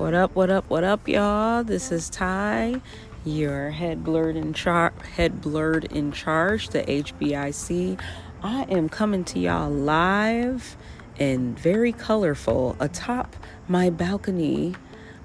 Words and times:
What 0.00 0.14
up, 0.14 0.34
what 0.34 0.48
up, 0.48 0.70
what 0.70 0.82
up, 0.82 1.06
y'all? 1.06 1.62
This 1.62 1.92
is 1.92 2.08
Ty, 2.08 2.80
your 3.22 3.68
head 3.68 4.02
blurred 4.02 4.34
in 4.34 4.54
char- 4.54 4.94
head 5.14 5.42
blurred 5.42 5.84
in 5.92 6.10
charge, 6.10 6.70
the 6.70 6.82
HBIC. 6.84 8.00
I 8.42 8.62
am 8.62 8.88
coming 8.88 9.24
to 9.24 9.38
y'all 9.38 9.70
live 9.70 10.78
and 11.18 11.56
very 11.58 11.92
colorful 11.92 12.76
atop 12.80 13.36
my 13.68 13.90
balcony 13.90 14.74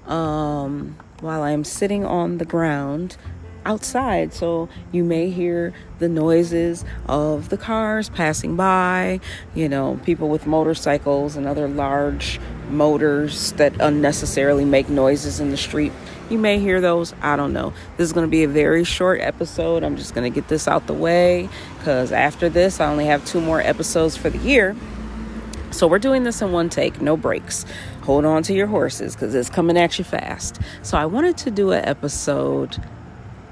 um, 0.04 0.98
while 1.20 1.42
I'm 1.42 1.64
sitting 1.64 2.04
on 2.04 2.36
the 2.36 2.44
ground 2.44 3.16
outside. 3.64 4.34
So 4.34 4.68
you 4.92 5.04
may 5.04 5.30
hear 5.30 5.72
the 6.00 6.08
noises 6.10 6.84
of 7.06 7.48
the 7.48 7.56
cars 7.56 8.10
passing 8.10 8.56
by, 8.56 9.20
you 9.54 9.70
know, 9.70 9.98
people 10.04 10.28
with 10.28 10.46
motorcycles 10.46 11.34
and 11.34 11.46
other 11.46 11.66
large 11.66 12.38
motors 12.70 13.52
that 13.52 13.74
unnecessarily 13.80 14.64
make 14.64 14.88
noises 14.88 15.40
in 15.40 15.50
the 15.50 15.56
street. 15.56 15.92
You 16.28 16.38
may 16.38 16.58
hear 16.58 16.80
those. 16.80 17.14
I 17.22 17.36
don't 17.36 17.52
know. 17.52 17.72
This 17.96 18.06
is 18.06 18.12
going 18.12 18.26
to 18.26 18.30
be 18.30 18.42
a 18.42 18.48
very 18.48 18.84
short 18.84 19.20
episode. 19.20 19.84
I'm 19.84 19.96
just 19.96 20.14
going 20.14 20.30
to 20.30 20.34
get 20.34 20.48
this 20.48 20.66
out 20.66 20.86
the 20.86 20.94
way 20.94 21.48
because 21.78 22.10
after 22.10 22.48
this, 22.48 22.80
I 22.80 22.86
only 22.86 23.06
have 23.06 23.24
two 23.24 23.40
more 23.40 23.60
episodes 23.60 24.16
for 24.16 24.28
the 24.28 24.38
year. 24.38 24.74
So 25.70 25.86
we're 25.86 25.98
doing 25.98 26.24
this 26.24 26.42
in 26.42 26.52
one 26.52 26.68
take, 26.68 27.00
no 27.00 27.16
breaks. 27.16 27.64
Hold 28.02 28.24
on 28.24 28.42
to 28.44 28.54
your 28.54 28.66
horses 28.66 29.14
because 29.14 29.34
it's 29.34 29.50
coming 29.50 29.76
at 29.76 29.98
you 29.98 30.04
fast. 30.04 30.60
So 30.82 30.96
I 30.96 31.06
wanted 31.06 31.36
to 31.38 31.50
do 31.50 31.72
an 31.72 31.84
episode 31.84 32.82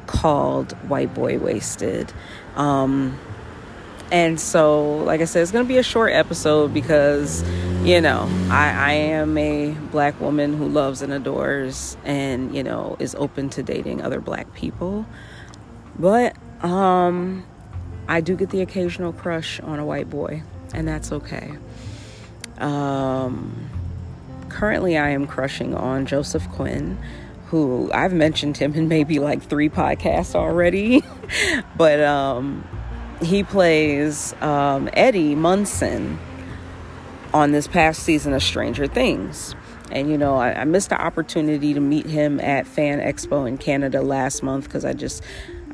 called 0.06 0.72
White 0.88 1.12
Boy 1.12 1.38
Wasted. 1.38 2.12
Um, 2.56 3.18
and 4.10 4.38
so, 4.38 4.98
like 4.98 5.20
I 5.20 5.24
said, 5.24 5.42
it's 5.42 5.52
going 5.52 5.64
to 5.64 5.68
be 5.68 5.78
a 5.78 5.82
short 5.82 6.12
episode 6.12 6.72
because, 6.72 7.42
you 7.82 8.00
know, 8.00 8.28
I, 8.50 8.70
I 8.70 8.92
am 8.92 9.36
a 9.36 9.70
black 9.90 10.20
woman 10.20 10.56
who 10.56 10.68
loves 10.68 11.02
and 11.02 11.12
adores 11.12 11.96
and, 12.04 12.54
you 12.54 12.62
know, 12.62 12.96
is 12.98 13.14
open 13.14 13.50
to 13.50 13.62
dating 13.62 14.02
other 14.02 14.20
black 14.20 14.52
people. 14.54 15.06
But 15.98 16.36
um, 16.62 17.44
I 18.08 18.20
do 18.20 18.36
get 18.36 18.50
the 18.50 18.60
occasional 18.60 19.12
crush 19.12 19.60
on 19.60 19.78
a 19.78 19.84
white 19.84 20.10
boy, 20.10 20.42
and 20.72 20.86
that's 20.86 21.12
okay. 21.12 21.52
Um, 22.58 23.70
currently, 24.48 24.96
I 24.96 25.10
am 25.10 25.26
crushing 25.26 25.74
on 25.74 26.06
Joseph 26.06 26.48
Quinn 26.50 26.98
who 27.54 27.88
I've 27.92 28.12
mentioned 28.12 28.56
him 28.56 28.74
in 28.74 28.88
maybe 28.88 29.20
like 29.20 29.40
three 29.40 29.68
podcasts 29.68 30.34
already. 30.34 31.04
but 31.76 32.00
um, 32.00 32.66
he 33.24 33.42
plays 33.42 34.34
um, 34.40 34.88
Eddie 34.92 35.34
Munson 35.34 36.18
on 37.32 37.52
this 37.52 37.66
past 37.66 38.02
season 38.02 38.32
of 38.32 38.42
Stranger 38.42 38.86
Things. 38.86 39.54
And 39.90 40.10
you 40.10 40.16
know, 40.16 40.36
I, 40.36 40.60
I 40.60 40.64
missed 40.64 40.90
the 40.90 41.00
opportunity 41.00 41.74
to 41.74 41.80
meet 41.80 42.06
him 42.06 42.40
at 42.40 42.66
Fan 42.66 43.00
Expo 43.00 43.46
in 43.46 43.58
Canada 43.58 44.02
last 44.02 44.42
month 44.42 44.64
because 44.64 44.84
I 44.84 44.92
just 44.92 45.22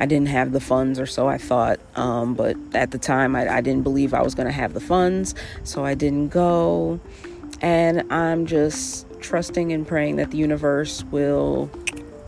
I 0.01 0.07
didn't 0.07 0.29
have 0.29 0.53
the 0.53 0.61
funds, 0.61 0.99
or 0.99 1.07
so 1.07 1.29
I 1.29 1.39
thought. 1.39 1.79
Um, 1.95 2.35
but 2.35 2.57
at 2.75 2.91
the 2.91 2.99
time, 2.99 3.37
I, 3.37 3.57
I 3.57 3.61
didn't 3.61 3.83
believe 3.83 4.15
I 4.15 4.23
was 4.23 4.35
going 4.35 4.47
to 4.47 4.53
have 4.53 4.73
the 4.73 4.81
funds, 4.81 5.35
so 5.63 5.85
I 5.85 5.95
didn't 5.95 6.29
go. 6.29 6.99
And 7.61 8.11
I'm 8.11 8.47
just 8.47 9.07
trusting 9.21 9.73
and 9.73 9.87
praying 9.87 10.17
that 10.17 10.31
the 10.31 10.39
universe 10.39 11.05
will 11.11 11.71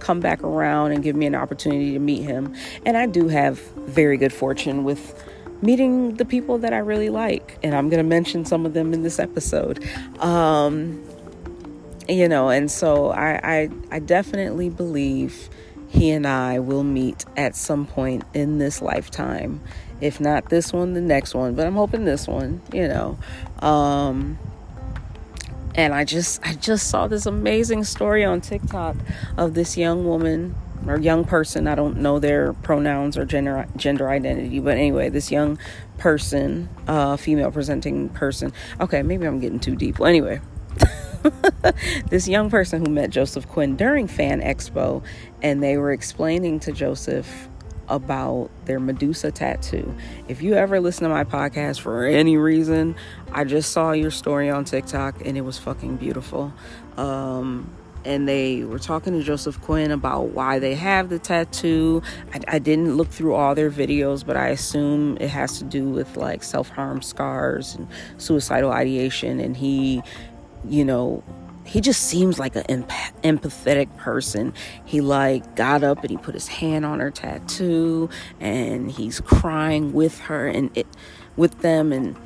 come 0.02 0.20
back 0.20 0.42
around 0.42 0.92
and 0.92 1.02
give 1.02 1.16
me 1.16 1.26
an 1.26 1.34
opportunity 1.34 1.92
to 1.92 1.98
meet 1.98 2.22
him. 2.22 2.54
And 2.84 2.96
I 2.96 3.06
do 3.06 3.28
have 3.28 3.58
very 3.86 4.16
good 4.16 4.32
fortune 4.32 4.84
with 4.84 5.24
meeting 5.62 6.16
the 6.16 6.24
people 6.24 6.58
that 6.58 6.72
I 6.72 6.78
really 6.78 7.08
like. 7.08 7.58
And 7.62 7.74
I'm 7.74 7.88
going 7.88 8.02
to 8.02 8.08
mention 8.08 8.44
some 8.44 8.66
of 8.66 8.74
them 8.74 8.92
in 8.92 9.02
this 9.02 9.18
episode. 9.18 9.82
Um, 10.18 11.02
you 12.08 12.28
know, 12.28 12.48
and 12.48 12.70
so 12.70 13.10
I, 13.10 13.40
I, 13.42 13.70
I 13.92 13.98
definitely 14.00 14.68
believe 14.68 15.48
he 15.88 16.10
and 16.10 16.26
I 16.26 16.58
will 16.58 16.82
meet 16.82 17.24
at 17.36 17.54
some 17.54 17.86
point 17.86 18.24
in 18.34 18.58
this 18.58 18.82
lifetime. 18.82 19.60
If 20.00 20.20
not 20.20 20.48
this 20.48 20.72
one, 20.72 20.94
the 20.94 21.00
next 21.00 21.32
one. 21.32 21.54
But 21.54 21.66
I'm 21.66 21.74
hoping 21.74 22.04
this 22.04 22.26
one, 22.26 22.60
you 22.72 22.88
know. 22.88 23.18
Um, 23.60 24.38
and 25.74 25.94
I 25.94 26.04
just 26.04 26.44
I 26.46 26.54
just 26.54 26.88
saw 26.88 27.06
this 27.06 27.26
amazing 27.26 27.84
story 27.84 28.24
on 28.24 28.40
TikTok 28.40 28.96
of 29.36 29.54
this 29.54 29.76
young 29.76 30.04
woman 30.04 30.54
or 30.86 30.98
young 30.98 31.24
person. 31.24 31.66
I 31.66 31.74
don't 31.74 31.98
know 31.98 32.18
their 32.18 32.52
pronouns 32.52 33.16
or 33.16 33.24
gender 33.24 33.66
gender 33.76 34.08
identity, 34.10 34.60
but 34.60 34.76
anyway, 34.76 35.08
this 35.08 35.30
young 35.30 35.58
person, 35.98 36.68
uh, 36.86 37.16
female 37.16 37.50
presenting 37.50 38.08
person. 38.10 38.52
Okay, 38.80 39.02
maybe 39.02 39.26
I'm 39.26 39.40
getting 39.40 39.60
too 39.60 39.76
deep. 39.76 39.98
Well, 39.98 40.08
anyway. 40.08 40.40
this 42.08 42.26
young 42.26 42.50
person 42.50 42.84
who 42.84 42.90
met 42.90 43.10
Joseph 43.10 43.46
Quinn 43.46 43.76
during 43.76 44.08
Fan 44.08 44.40
Expo, 44.40 45.04
and 45.40 45.62
they 45.62 45.76
were 45.76 45.92
explaining 45.92 46.58
to 46.60 46.72
Joseph 46.72 47.48
about 47.92 48.50
their 48.64 48.80
Medusa 48.80 49.30
tattoo. 49.30 49.94
If 50.28 50.42
you 50.42 50.54
ever 50.54 50.80
listen 50.80 51.04
to 51.04 51.10
my 51.10 51.24
podcast 51.24 51.80
for 51.80 52.04
any 52.06 52.36
reason, 52.36 52.96
I 53.32 53.44
just 53.44 53.72
saw 53.72 53.92
your 53.92 54.10
story 54.10 54.50
on 54.50 54.64
TikTok 54.64 55.24
and 55.24 55.36
it 55.36 55.42
was 55.42 55.58
fucking 55.58 55.96
beautiful. 55.96 56.52
Um, 56.96 57.70
and 58.04 58.28
they 58.28 58.64
were 58.64 58.78
talking 58.78 59.12
to 59.12 59.22
Joseph 59.22 59.60
Quinn 59.60 59.90
about 59.90 60.30
why 60.30 60.58
they 60.58 60.74
have 60.74 61.08
the 61.08 61.18
tattoo. 61.18 62.02
I, 62.34 62.40
I 62.48 62.58
didn't 62.58 62.96
look 62.96 63.08
through 63.08 63.34
all 63.34 63.54
their 63.54 63.70
videos, 63.70 64.26
but 64.26 64.36
I 64.36 64.48
assume 64.48 65.16
it 65.20 65.28
has 65.28 65.58
to 65.58 65.64
do 65.64 65.88
with 65.88 66.16
like 66.16 66.42
self 66.42 66.68
harm 66.70 67.02
scars 67.02 67.74
and 67.74 67.86
suicidal 68.18 68.72
ideation. 68.72 69.38
And 69.38 69.56
he, 69.56 70.02
you 70.68 70.84
know, 70.84 71.22
he 71.64 71.80
just 71.80 72.02
seems 72.02 72.38
like 72.38 72.56
an 72.56 72.64
empath- 72.64 73.12
empathetic 73.22 73.96
person. 73.96 74.52
He 74.84 75.00
like 75.00 75.56
got 75.56 75.84
up 75.84 76.00
and 76.02 76.10
he 76.10 76.16
put 76.16 76.34
his 76.34 76.48
hand 76.48 76.84
on 76.84 77.00
her 77.00 77.10
tattoo 77.10 78.10
and 78.40 78.90
he's 78.90 79.20
crying 79.20 79.92
with 79.92 80.18
her 80.20 80.48
and 80.48 80.76
it 80.76 80.86
with 81.36 81.60
them 81.60 81.92
and 81.92 82.16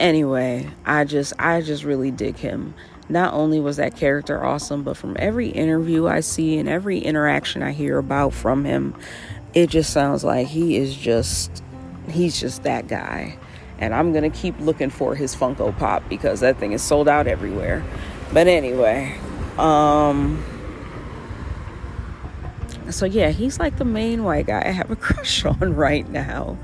anyway, 0.00 0.70
I 0.84 1.04
just 1.04 1.32
I 1.38 1.60
just 1.60 1.84
really 1.84 2.10
dig 2.10 2.36
him. 2.36 2.74
Not 3.08 3.32
only 3.32 3.58
was 3.60 3.76
that 3.78 3.96
character 3.96 4.44
awesome, 4.44 4.82
but 4.82 4.96
from 4.96 5.16
every 5.18 5.48
interview 5.48 6.06
I 6.06 6.20
see 6.20 6.58
and 6.58 6.68
every 6.68 6.98
interaction 6.98 7.62
I 7.62 7.72
hear 7.72 7.98
about 7.98 8.34
from 8.34 8.64
him, 8.64 8.94
it 9.54 9.70
just 9.70 9.92
sounds 9.92 10.24
like 10.24 10.46
he 10.48 10.76
is 10.76 10.94
just 10.94 11.62
he's 12.08 12.40
just 12.40 12.62
that 12.62 12.88
guy 12.88 13.38
and 13.78 13.94
I'm 13.94 14.12
gonna 14.12 14.30
keep 14.30 14.58
looking 14.60 14.90
for 14.90 15.14
his 15.14 15.34
Funko 15.34 15.76
Pop 15.76 16.08
because 16.08 16.40
that 16.40 16.58
thing 16.58 16.72
is 16.72 16.82
sold 16.82 17.08
out 17.08 17.26
everywhere. 17.26 17.84
But 18.32 18.46
anyway, 18.46 19.16
um, 19.56 20.44
so 22.90 23.06
yeah, 23.06 23.30
he's 23.30 23.58
like 23.58 23.76
the 23.76 23.84
main 23.84 24.24
white 24.24 24.46
guy 24.46 24.62
I 24.64 24.70
have 24.70 24.90
a 24.90 24.96
crush 24.96 25.44
on 25.44 25.74
right 25.74 26.08
now, 26.08 26.58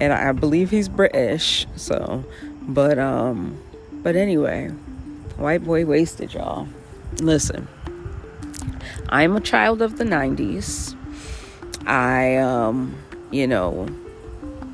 and 0.00 0.12
I 0.12 0.32
believe 0.32 0.70
he's 0.70 0.88
British. 0.88 1.66
So, 1.76 2.24
but 2.62 2.98
um, 2.98 3.60
but 4.02 4.16
anyway, 4.16 4.68
white 5.36 5.64
boy 5.64 5.84
wasted, 5.84 6.34
y'all. 6.34 6.66
Listen, 7.20 7.68
I'm 9.08 9.36
a 9.36 9.40
child 9.40 9.82
of 9.82 9.98
the 9.98 10.04
'90s. 10.04 10.94
I 11.86 12.36
um, 12.36 12.96
you 13.30 13.46
know 13.46 13.88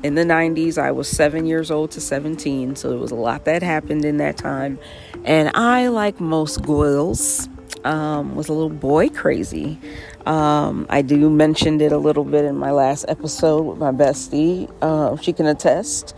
in 0.05 0.13
the 0.13 0.23
90s. 0.23 0.77
I 0.77 0.91
was 0.91 1.07
seven 1.07 1.47
years 1.47 1.71
old 1.71 1.89
to 1.91 2.01
17, 2.01 2.75
so 2.75 2.89
there 2.89 2.99
was 2.99 3.09
a 3.11 3.15
lot 3.15 3.45
that 3.45 3.63
happened 3.63 4.05
in 4.05 4.17
that 4.17 4.37
time. 4.37 4.77
And 5.23 5.49
I, 5.55 5.87
like 5.87 6.19
most 6.19 6.61
girls, 6.61 7.49
um, 7.83 8.35
was 8.35 8.47
a 8.47 8.53
little 8.53 8.69
boy 8.69 9.09
crazy. 9.09 9.79
Um, 10.27 10.85
I 10.89 11.01
do 11.01 11.29
mentioned 11.29 11.81
it 11.81 11.91
a 11.91 11.97
little 11.97 12.23
bit 12.23 12.45
in 12.45 12.55
my 12.55 12.71
last 12.71 13.05
episode 13.07 13.61
with 13.63 13.79
my 13.79 13.91
bestie. 13.91 14.71
Uh, 14.81 15.17
she 15.17 15.33
can 15.33 15.47
attest 15.47 16.15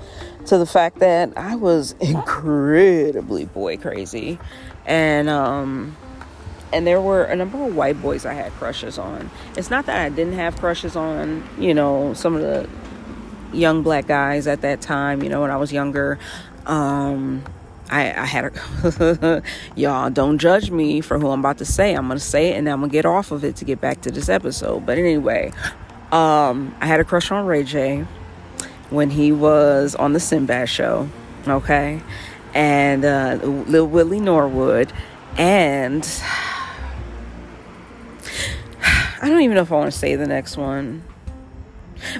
to 0.47 0.57
the 0.57 0.65
fact 0.65 0.99
that 0.99 1.31
I 1.37 1.55
was 1.55 1.91
incredibly 2.01 3.45
boy 3.45 3.77
crazy, 3.77 4.37
and 4.85 5.29
um, 5.29 5.95
and 6.71 6.85
there 6.85 7.01
were 7.01 7.23
a 7.23 7.35
number 7.35 7.61
of 7.65 7.75
white 7.75 8.01
boys 8.01 8.25
I 8.25 8.33
had 8.33 8.51
crushes 8.53 8.97
on. 8.97 9.29
It's 9.55 9.69
not 9.69 9.85
that 9.85 9.97
I 9.97 10.09
didn't 10.09 10.33
have 10.33 10.57
crushes 10.57 10.95
on, 10.95 11.47
you 11.57 11.73
know, 11.73 12.13
some 12.13 12.35
of 12.35 12.41
the 12.41 12.69
young 13.57 13.83
black 13.83 14.07
guys 14.07 14.47
at 14.47 14.61
that 14.61 14.81
time, 14.81 15.23
you 15.23 15.29
know, 15.29 15.41
when 15.41 15.51
I 15.51 15.57
was 15.57 15.73
younger. 15.73 16.19
Um, 16.65 17.43
I, 17.89 18.13
I 18.13 18.25
had 18.25 18.45
a, 18.45 19.43
y'all 19.75 20.09
don't 20.09 20.37
judge 20.37 20.71
me 20.71 21.01
for 21.01 21.17
who 21.19 21.29
I'm 21.29 21.39
about 21.39 21.57
to 21.59 21.65
say. 21.65 21.93
I'm 21.93 22.07
gonna 22.07 22.19
say 22.19 22.49
it 22.49 22.57
and 22.57 22.67
I'm 22.69 22.81
gonna 22.81 22.91
get 22.91 23.05
off 23.05 23.31
of 23.31 23.43
it 23.43 23.55
to 23.57 23.65
get 23.65 23.79
back 23.79 24.01
to 24.01 24.11
this 24.11 24.29
episode. 24.29 24.85
But 24.85 24.97
anyway, 24.97 25.53
um, 26.11 26.75
I 26.79 26.85
had 26.85 26.99
a 26.99 27.03
crush 27.03 27.31
on 27.31 27.45
Ray 27.45 27.63
J 27.63 28.05
when 28.89 29.09
he 29.09 29.31
was 29.31 29.95
on 29.95 30.13
the 30.13 30.19
Sinbad 30.19 30.69
show, 30.69 31.07
okay, 31.47 32.01
and 32.53 33.05
uh, 33.05 33.39
Lil 33.43 33.87
Willie 33.87 34.19
Norwood, 34.19 34.91
and 35.37 36.03
I 39.21 39.29
don't 39.29 39.41
even 39.41 39.55
know 39.55 39.61
if 39.61 39.71
I 39.71 39.75
want 39.75 39.91
to 39.91 39.97
say 39.97 40.15
the 40.15 40.27
next 40.27 40.57
one. 40.57 41.03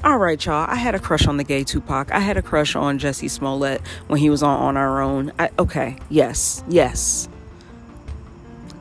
All 0.03 0.18
right, 0.18 0.44
y'all. 0.44 0.69
I 0.69 0.75
had 0.75 0.95
a 0.95 1.00
crush 1.00 1.27
on 1.27 1.38
the 1.38 1.44
gay 1.44 1.63
Tupac. 1.63 2.12
I 2.12 2.19
had 2.19 2.38
a 2.38 2.41
crush 2.41 2.75
on 2.75 3.00
Jussie 3.00 3.29
Smollett 3.29 3.81
when 4.07 4.19
he 4.19 4.29
was 4.29 4.44
on 4.44 4.59
On 4.59 4.77
Our 4.77 5.01
Own. 5.01 5.31
I, 5.39 5.50
okay, 5.59 5.97
yes, 6.09 6.63
yes. 6.68 7.29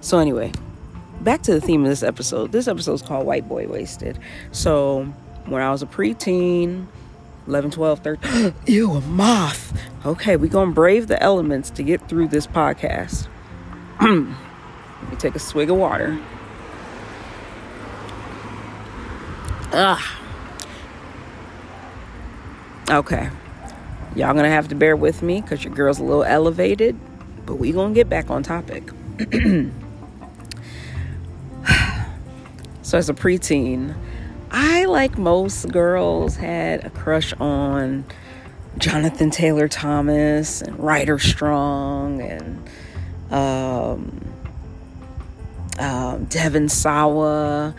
So, 0.01 0.19
anyway, 0.19 0.53
back 1.21 1.43
to 1.43 1.53
the 1.53 1.61
theme 1.61 1.83
of 1.85 1.91
this 1.91 2.03
episode. 2.03 2.53
This 2.53 2.69
episode 2.69 2.95
is 2.95 3.03
called 3.03 3.27
White 3.27 3.49
Boy 3.49 3.67
Wasted. 3.67 4.19
So, 4.53 5.05
when 5.47 5.63
I 5.63 5.71
was 5.71 5.83
a 5.83 5.87
preteen, 5.87 6.87
11, 7.47 7.71
12, 7.71 8.01
13, 8.01 8.55
ew, 8.67 8.93
a 8.93 9.01
moth. 9.03 9.79
Okay, 10.05 10.37
we're 10.37 10.51
going 10.51 10.71
to 10.71 10.75
brave 10.75 11.07
the 11.07 11.23
elements 11.23 11.71
to 11.71 11.83
get 11.83 12.09
through 12.09 12.29
this 12.29 12.47
podcast. 12.47 13.29
Let 14.01 14.11
me 15.11 15.17
take 15.19 15.35
a 15.35 15.41
swig 15.41 15.71
of 15.71 15.77
water. 15.77 16.19
Ah. 19.73 20.23
Okay. 22.89 23.29
Y'all 24.15 24.33
gonna 24.33 24.49
have 24.49 24.69
to 24.69 24.77
bear 24.77 24.95
with 24.95 25.21
me 25.21 25.41
because 25.41 25.65
your 25.65 25.75
girl's 25.75 25.99
a 25.99 26.05
little 26.05 26.23
elevated, 26.23 26.97
but 27.45 27.57
we 27.57 27.73
gonna 27.73 27.93
get 27.93 28.09
back 28.09 28.31
on 28.31 28.45
topic. 28.45 28.91
so 32.83 32.97
as 32.97 33.11
a 33.11 33.15
preteen, 33.15 33.97
I 34.53 34.85
like 34.85 35.19
most 35.19 35.69
girls 35.73 36.37
had 36.37 36.85
a 36.85 36.91
crush 36.91 37.33
on 37.35 38.05
Jonathan 38.79 39.31
Taylor 39.31 39.67
Thomas 39.67 40.63
and 40.63 40.79
Ryder 40.79 41.19
Strong 41.19 42.23
and 42.23 42.69
um, 43.33 44.21
um, 45.81 46.25
Devon 46.27 46.69
Sawa 46.69 47.75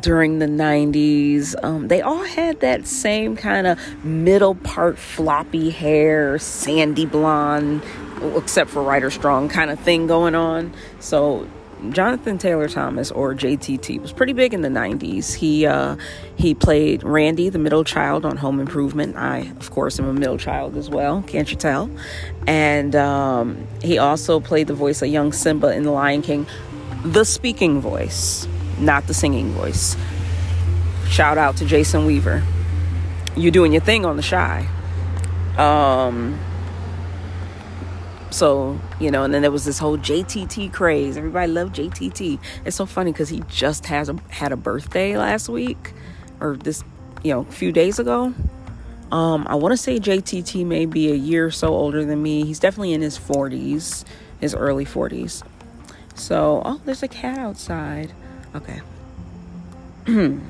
during 0.00 0.38
the 0.38 0.46
90s. 0.46 1.54
Um, 1.62 1.88
they 1.88 2.00
all 2.00 2.24
had 2.24 2.60
that 2.60 2.86
same 2.86 3.36
kind 3.36 3.66
of 3.66 4.04
middle 4.04 4.54
part 4.54 4.98
floppy 4.98 5.70
hair, 5.70 6.38
sandy 6.38 7.06
blonde, 7.06 7.82
except 8.36 8.70
for 8.70 8.82
Ryder 8.82 9.10
Strong 9.10 9.48
kind 9.48 9.70
of 9.70 9.78
thing 9.80 10.06
going 10.06 10.34
on. 10.34 10.72
So 11.00 11.48
Jonathan 11.90 12.38
Taylor 12.38 12.68
Thomas 12.68 13.10
or 13.10 13.34
JTT 13.34 14.00
was 14.00 14.12
pretty 14.12 14.32
big 14.32 14.52
in 14.52 14.62
the 14.62 14.68
90s. 14.68 15.34
He 15.34 15.66
uh, 15.66 15.96
he 16.36 16.54
played 16.54 17.02
Randy, 17.02 17.48
the 17.48 17.58
middle 17.58 17.84
child 17.84 18.24
on 18.24 18.36
Home 18.36 18.60
Improvement. 18.60 19.16
I, 19.16 19.52
of 19.58 19.70
course, 19.70 19.98
am 19.98 20.06
a 20.06 20.12
middle 20.12 20.38
child 20.38 20.76
as 20.76 20.90
well. 20.90 21.22
Can't 21.26 21.50
you 21.50 21.56
tell? 21.56 21.90
And 22.46 22.94
um, 22.96 23.66
he 23.82 23.98
also 23.98 24.40
played 24.40 24.66
the 24.66 24.74
voice 24.74 25.02
of 25.02 25.08
young 25.08 25.32
Simba 25.32 25.68
in 25.68 25.84
The 25.84 25.92
Lion 25.92 26.22
King, 26.22 26.46
the 27.04 27.24
speaking 27.24 27.80
voice 27.80 28.46
not 28.80 29.06
the 29.06 29.14
singing 29.14 29.50
voice. 29.50 29.96
Shout 31.08 31.38
out 31.38 31.56
to 31.58 31.64
Jason 31.64 32.06
Weaver. 32.06 32.42
You're 33.36 33.52
doing 33.52 33.72
your 33.72 33.82
thing 33.82 34.04
on 34.04 34.16
the 34.16 34.22
shy. 34.22 34.68
Um, 35.56 36.38
so 38.30 38.78
you 39.00 39.10
know, 39.10 39.24
and 39.24 39.32
then 39.32 39.42
there 39.42 39.50
was 39.50 39.64
this 39.64 39.78
whole 39.78 39.96
JTT 39.96 40.72
craze. 40.72 41.16
Everybody 41.16 41.50
loved 41.52 41.76
JTT. 41.76 42.38
It's 42.64 42.76
so 42.76 42.86
funny 42.86 43.12
because 43.12 43.28
he 43.28 43.42
just 43.48 43.86
has 43.86 44.08
a, 44.08 44.16
had 44.28 44.52
a 44.52 44.56
birthday 44.56 45.16
last 45.16 45.48
week, 45.48 45.92
or 46.40 46.56
this, 46.56 46.82
you 47.22 47.32
know, 47.32 47.40
a 47.40 47.52
few 47.52 47.72
days 47.72 47.98
ago. 47.98 48.34
Um, 49.10 49.46
I 49.48 49.54
want 49.54 49.72
to 49.72 49.76
say 49.76 49.98
JTT 49.98 50.66
may 50.66 50.84
be 50.84 51.10
a 51.10 51.14
year 51.14 51.46
or 51.46 51.50
so 51.50 51.68
older 51.68 52.04
than 52.04 52.22
me. 52.22 52.44
He's 52.44 52.58
definitely 52.58 52.92
in 52.92 53.00
his 53.00 53.18
40s, 53.18 54.04
his 54.40 54.54
early 54.54 54.84
40s. 54.84 55.42
So, 56.14 56.62
oh, 56.64 56.80
there's 56.84 57.02
a 57.02 57.08
cat 57.08 57.38
outside. 57.38 58.12
Okay. 58.54 58.80
and 60.06 60.40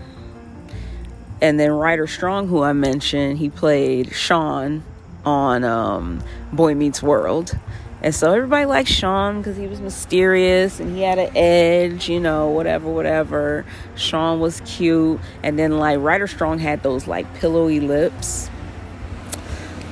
then 1.40 1.70
Ryder 1.70 2.06
Strong, 2.06 2.48
who 2.48 2.62
I 2.62 2.72
mentioned, 2.72 3.38
he 3.38 3.50
played 3.50 4.12
Sean 4.12 4.82
on 5.24 5.64
um, 5.64 6.22
Boy 6.52 6.74
Meets 6.74 7.02
World. 7.02 7.58
And 8.00 8.14
so 8.14 8.32
everybody 8.32 8.64
liked 8.64 8.88
Sean 8.88 9.38
because 9.38 9.56
he 9.56 9.66
was 9.66 9.80
mysterious 9.80 10.78
and 10.78 10.94
he 10.94 11.02
had 11.02 11.18
an 11.18 11.36
edge, 11.36 12.08
you 12.08 12.20
know, 12.20 12.50
whatever, 12.50 12.88
whatever. 12.88 13.64
Sean 13.96 14.38
was 14.38 14.60
cute. 14.60 15.18
And 15.42 15.58
then, 15.58 15.78
like, 15.78 15.98
Ryder 15.98 16.28
Strong 16.28 16.60
had 16.60 16.84
those, 16.84 17.08
like, 17.08 17.32
pillowy 17.34 17.80
lips. 17.80 18.48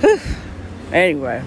anyway. 0.93 1.43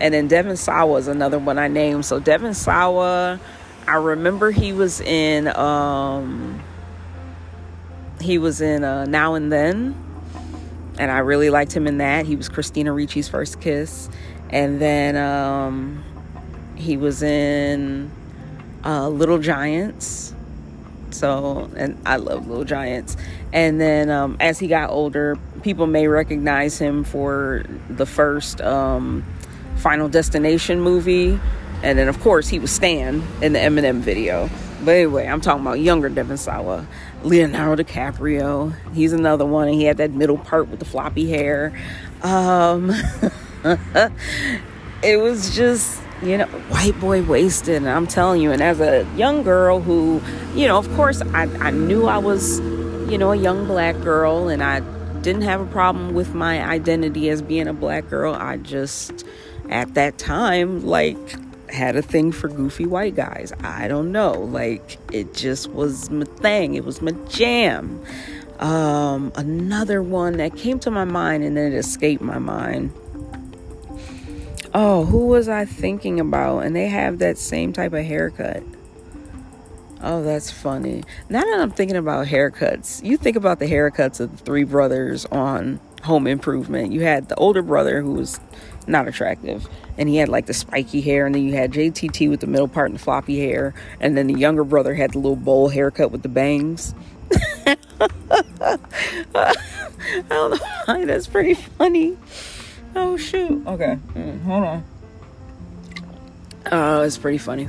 And 0.00 0.14
then 0.14 0.28
Devon 0.28 0.56
Sawa 0.56 0.98
is 0.98 1.08
another 1.08 1.38
one 1.38 1.58
I 1.58 1.66
named. 1.66 2.06
So 2.06 2.20
Devon 2.20 2.54
Sawa 2.54 3.40
I 3.86 3.96
remember 3.96 4.50
he 4.50 4.72
was 4.72 5.00
in 5.00 5.48
um 5.48 6.62
he 8.20 8.38
was 8.38 8.60
in 8.60 8.84
uh, 8.84 9.06
Now 9.06 9.34
and 9.34 9.50
Then 9.50 9.96
and 10.98 11.10
I 11.10 11.18
really 11.18 11.50
liked 11.50 11.72
him 11.72 11.86
in 11.86 11.98
that. 11.98 12.26
He 12.26 12.36
was 12.36 12.48
Christina 12.48 12.92
Ricci's 12.92 13.28
first 13.28 13.60
kiss 13.60 14.08
and 14.50 14.80
then 14.80 15.16
um 15.16 16.04
he 16.76 16.96
was 16.96 17.22
in 17.22 18.10
uh, 18.84 19.08
Little 19.08 19.38
Giants. 19.38 20.34
So, 21.10 21.70
and 21.76 22.00
I 22.06 22.16
love 22.16 22.48
Little 22.48 22.64
Giants. 22.64 23.16
And 23.52 23.80
then 23.80 24.10
um, 24.10 24.36
as 24.40 24.58
he 24.58 24.68
got 24.68 24.90
older, 24.90 25.36
people 25.62 25.86
may 25.86 26.06
recognize 26.06 26.78
him 26.78 27.04
for 27.04 27.64
the 27.88 28.06
first 28.06 28.60
um, 28.60 29.24
Final 29.76 30.08
Destination 30.08 30.80
movie 30.80 31.38
and 31.82 31.98
then, 31.98 32.08
of 32.08 32.20
course, 32.20 32.48
he 32.48 32.58
was 32.58 32.70
Stan 32.70 33.22
in 33.40 33.52
the 33.52 33.58
Eminem 33.58 34.00
video. 34.00 34.50
But 34.84 34.92
anyway, 34.92 35.26
I'm 35.26 35.40
talking 35.40 35.62
about 35.62 35.80
younger 35.80 36.08
Devon 36.08 36.36
Sawa. 36.36 36.86
Leonardo 37.22 37.82
DiCaprio. 37.82 38.74
He's 38.94 39.12
another 39.12 39.44
one. 39.44 39.68
And 39.68 39.76
he 39.76 39.84
had 39.84 39.98
that 39.98 40.12
middle 40.12 40.38
part 40.38 40.68
with 40.68 40.78
the 40.78 40.84
floppy 40.84 41.28
hair. 41.28 41.72
Um, 42.22 42.90
it 45.02 45.20
was 45.20 45.54
just, 45.54 46.00
you 46.22 46.38
know, 46.38 46.46
white 46.46 46.98
boy 47.00 47.22
wasted. 47.22 47.76
And 47.76 47.88
I'm 47.88 48.06
telling 48.06 48.40
you, 48.40 48.52
and 48.52 48.62
as 48.62 48.80
a 48.80 49.06
young 49.16 49.42
girl 49.42 49.80
who, 49.80 50.20
you 50.54 50.66
know, 50.66 50.78
of 50.78 50.90
course, 50.96 51.20
I, 51.22 51.42
I 51.60 51.70
knew 51.70 52.06
I 52.06 52.18
was, 52.18 52.58
you 53.10 53.18
know, 53.18 53.32
a 53.32 53.36
young 53.36 53.66
black 53.66 54.00
girl 54.00 54.48
and 54.48 54.62
I 54.62 54.80
didn't 55.20 55.42
have 55.42 55.60
a 55.60 55.66
problem 55.66 56.14
with 56.14 56.34
my 56.34 56.66
identity 56.66 57.28
as 57.28 57.42
being 57.42 57.68
a 57.68 57.74
black 57.74 58.08
girl. 58.08 58.34
I 58.34 58.56
just, 58.56 59.26
at 59.68 59.92
that 59.94 60.16
time, 60.16 60.86
like, 60.86 61.18
had 61.72 61.96
a 61.96 62.02
thing 62.02 62.32
for 62.32 62.48
goofy 62.48 62.86
white 62.86 63.14
guys. 63.14 63.52
I 63.60 63.88
don't 63.88 64.12
know. 64.12 64.32
Like, 64.32 64.98
it 65.12 65.34
just 65.34 65.70
was 65.70 66.10
my 66.10 66.24
thing, 66.24 66.74
it 66.74 66.84
was 66.84 67.00
my 67.00 67.12
jam. 67.28 68.02
Um, 68.58 69.32
another 69.36 70.02
one 70.02 70.36
that 70.36 70.54
came 70.54 70.78
to 70.80 70.90
my 70.90 71.04
mind 71.04 71.44
and 71.44 71.56
then 71.56 71.72
it 71.72 71.76
escaped 71.76 72.22
my 72.22 72.38
mind. 72.38 72.92
Oh, 74.74 75.04
who 75.04 75.26
was 75.26 75.48
I 75.48 75.64
thinking 75.64 76.20
about? 76.20 76.60
And 76.60 76.76
they 76.76 76.86
have 76.86 77.18
that 77.18 77.38
same 77.38 77.72
type 77.72 77.92
of 77.92 78.04
haircut. 78.04 78.62
Oh, 80.02 80.22
that's 80.22 80.50
funny. 80.50 81.02
Now 81.28 81.40
that 81.40 81.60
I'm 81.60 81.70
thinking 81.70 81.96
about 81.96 82.26
haircuts, 82.26 83.04
you 83.04 83.16
think 83.16 83.36
about 83.36 83.58
the 83.58 83.66
haircuts 83.66 84.20
of 84.20 84.30
the 84.30 84.44
three 84.44 84.64
brothers 84.64 85.26
on 85.26 85.80
Home 86.02 86.26
Improvement. 86.26 86.92
You 86.92 87.02
had 87.02 87.28
the 87.28 87.36
older 87.36 87.62
brother 87.62 88.00
who 88.02 88.14
was 88.14 88.40
not 88.86 89.08
attractive. 89.08 89.68
And 89.96 90.08
he 90.08 90.16
had 90.16 90.28
like 90.28 90.46
the 90.46 90.54
spiky 90.54 91.00
hair, 91.00 91.26
and 91.26 91.34
then 91.34 91.44
you 91.44 91.54
had 91.54 91.72
JTT 91.72 92.28
with 92.30 92.40
the 92.40 92.46
middle 92.46 92.68
part 92.68 92.90
and 92.90 92.98
the 92.98 93.02
floppy 93.02 93.38
hair, 93.38 93.74
and 94.00 94.16
then 94.16 94.26
the 94.26 94.38
younger 94.38 94.64
brother 94.64 94.94
had 94.94 95.12
the 95.12 95.18
little 95.18 95.36
bowl 95.36 95.68
haircut 95.68 96.10
with 96.10 96.22
the 96.22 96.28
bangs. 96.28 96.94
I 97.66 97.76
don't 100.28 100.50
know 100.50 100.58
why 100.86 101.04
that's 101.04 101.26
pretty 101.26 101.54
funny. 101.54 102.16
Oh 102.96 103.16
shoot. 103.16 103.64
Okay, 103.66 103.98
mm, 104.14 104.42
hold 104.42 104.64
on. 104.64 104.84
Oh, 106.72 107.02
it's 107.02 107.18
pretty 107.18 107.38
funny. 107.38 107.68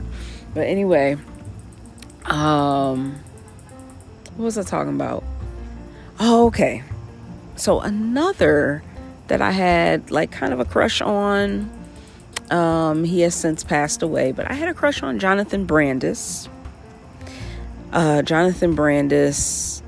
But 0.53 0.67
anyway, 0.67 1.17
um, 2.25 3.19
what 4.35 4.45
was 4.45 4.57
I 4.57 4.63
talking 4.63 4.95
about? 4.95 5.23
Oh, 6.19 6.47
okay. 6.47 6.83
So 7.61 7.79
another 7.79 8.81
that 9.27 9.39
I 9.39 9.51
had 9.51 10.09
like 10.09 10.31
kind 10.31 10.51
of 10.51 10.59
a 10.59 10.65
crush 10.65 10.99
on. 10.99 11.69
Um, 12.49 13.03
he 13.03 13.21
has 13.21 13.35
since 13.35 13.63
passed 13.63 14.01
away, 14.01 14.31
but 14.31 14.49
I 14.49 14.55
had 14.55 14.67
a 14.67 14.73
crush 14.73 15.03
on 15.03 15.19
Jonathan 15.19 15.65
Brandis. 15.65 16.49
Uh, 17.93 18.23
Jonathan 18.23 18.73
Brandis 18.73 19.83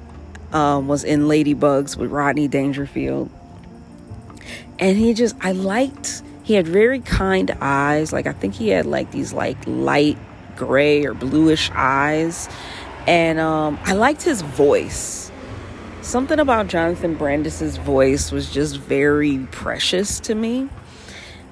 uh, 0.52 0.84
was 0.86 1.04
in 1.04 1.22
Ladybugs 1.22 1.98
with 1.98 2.12
Rodney 2.12 2.48
Dangerfield. 2.48 3.32
And 4.78 4.96
he 4.96 5.16
just, 5.16 5.36
I 5.42 5.54
liked, 5.54 6.22
he 6.44 6.54
had 6.54 6.68
very 6.68 7.00
kind 7.00 7.58
eyes. 7.60 8.14
Like, 8.14 8.28
I 8.28 8.34
think 8.34 8.54
he 8.54 8.70
had 8.70 8.86
like 8.86 9.10
these 9.10 9.34
like 9.34 9.58
light 9.66 10.20
gray 10.56 11.08
or 11.08 11.16
bluish 11.16 11.72
eyes. 11.74 12.48
And 13.08 13.40
um, 13.40 13.80
I 13.82 13.94
liked 13.94 14.22
his 14.22 14.44
voice 14.44 15.32
something 16.04 16.40
about 16.40 16.68
Jonathan 16.68 17.16
Brandis's 17.16 17.78
voice 17.78 18.32
was 18.32 18.52
just 18.52 18.78
very 18.78 19.40
precious 19.52 20.20
to 20.22 20.36
me. 20.36 20.70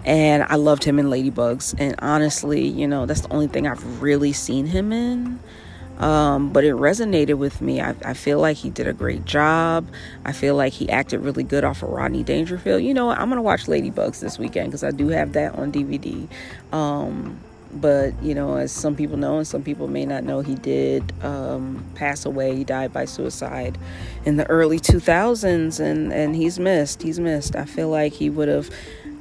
And 0.04 0.44
I 0.44 0.56
loved 0.56 0.84
him 0.84 1.00
in 1.00 1.08
Ladybugs. 1.08 1.76
And 1.78 1.96
honestly, 2.00 2.68
you 2.68 2.88
know, 2.88 3.06
that's 3.06 3.22
the 3.22 3.32
only 3.32 3.48
thing 3.48 3.68
I've 3.68 4.02
really 4.02 4.34
seen 4.34 4.66
him 4.66 4.92
in. 4.92 5.40
Um, 6.00 6.52
but 6.52 6.64
it 6.64 6.74
resonated 6.74 7.36
with 7.36 7.62
me. 7.62 7.80
I, 7.80 7.96
I, 8.04 8.16
feel 8.16 8.40
like 8.40 8.58
he 8.58 8.72
did 8.72 8.88
a 8.88 8.94
great 8.94 9.24
job. 9.24 9.88
I 10.26 10.32
feel 10.32 10.56
like 10.56 10.74
he 10.74 10.90
acted 10.90 11.20
really 11.20 11.44
good 11.44 11.64
off 11.64 11.84
of 11.84 11.90
Rodney 11.90 12.24
Dangerfield. 12.24 12.82
You 12.82 12.96
know, 12.96 13.12
I'm 13.12 13.30
gonna 13.30 13.44
watch 13.44 13.68
Ladybugs 13.68 14.20
this 14.20 14.40
weekend 14.40 14.70
because 14.70 14.84
I 14.84 14.90
do 14.90 15.10
have 15.10 15.34
that 15.34 15.54
on 15.54 15.72
DVD. 15.72 16.28
Um, 16.74 17.40
but 17.74 18.22
you 18.22 18.36
know, 18.36 18.56
as 18.56 18.72
some 18.72 18.96
people 18.96 19.18
know 19.18 19.38
and 19.38 19.48
some 19.48 19.64
people 19.64 19.88
may 19.88 20.06
not 20.06 20.24
know, 20.24 20.42
he 20.42 20.56
did 20.56 21.14
um, 21.24 21.86
pass 21.96 22.26
away. 22.26 22.56
He 22.56 22.64
died 22.64 22.92
by 22.92 23.06
suicide 23.06 23.78
in 24.26 24.38
the 24.38 24.48
early 24.48 24.80
2000s, 24.80 25.80
and 25.80 26.12
and 26.12 26.36
he's 26.36 26.60
missed. 26.60 27.02
He's 27.02 27.20
missed. 27.20 27.56
I 27.56 27.66
feel 27.66 27.90
like 27.90 28.14
he 28.14 28.30
would 28.30 28.48
have 28.48 28.70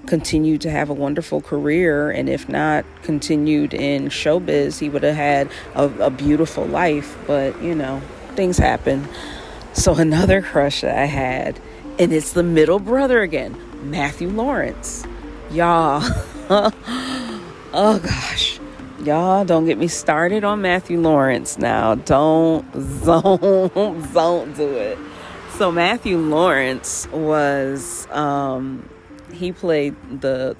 continued 0.07 0.61
to 0.62 0.71
have 0.71 0.90
a 0.90 0.95
wonderful 0.95 1.40
career, 1.40 2.11
and 2.11 2.28
if 2.28 2.49
not 2.49 2.85
continued 3.02 3.75
in 3.75 4.09
showbiz, 4.09 4.78
he 4.80 4.88
would 4.88 5.02
have 5.02 5.16
had 5.16 5.50
a, 5.75 5.85
a 6.07 6.11
beautiful 6.11 6.64
life. 6.64 7.16
But 7.26 7.61
you 7.62 7.75
know, 7.75 8.00
things 8.35 8.59
happen. 8.59 9.09
So 9.73 9.95
another 9.95 10.42
crush 10.42 10.80
that 10.80 10.99
I 10.99 11.04
had, 11.04 11.61
and 11.99 12.12
it's 12.12 12.33
the 12.33 12.42
middle 12.42 12.80
brother 12.80 13.21
again, 13.21 13.57
Matthew 13.90 14.28
Lawrence. 14.28 15.04
Y'all. 15.50 16.02
oh 17.72 17.98
gosh. 17.98 18.60
Y'all 19.04 19.46
don't 19.46 19.64
get 19.64 19.78
me 19.78 19.88
started 19.88 20.44
on 20.44 20.60
Matthew 20.60 21.00
Lawrence 21.00 21.56
now. 21.56 21.94
Don't 21.94 22.70
don't 23.04 24.12
don't 24.12 24.56
do 24.56 24.68
it. 24.68 24.98
So 25.56 25.72
Matthew 25.72 26.18
Lawrence 26.18 27.08
was 27.08 28.06
um 28.10 28.88
he 29.32 29.52
played 29.52 29.94
the 30.20 30.56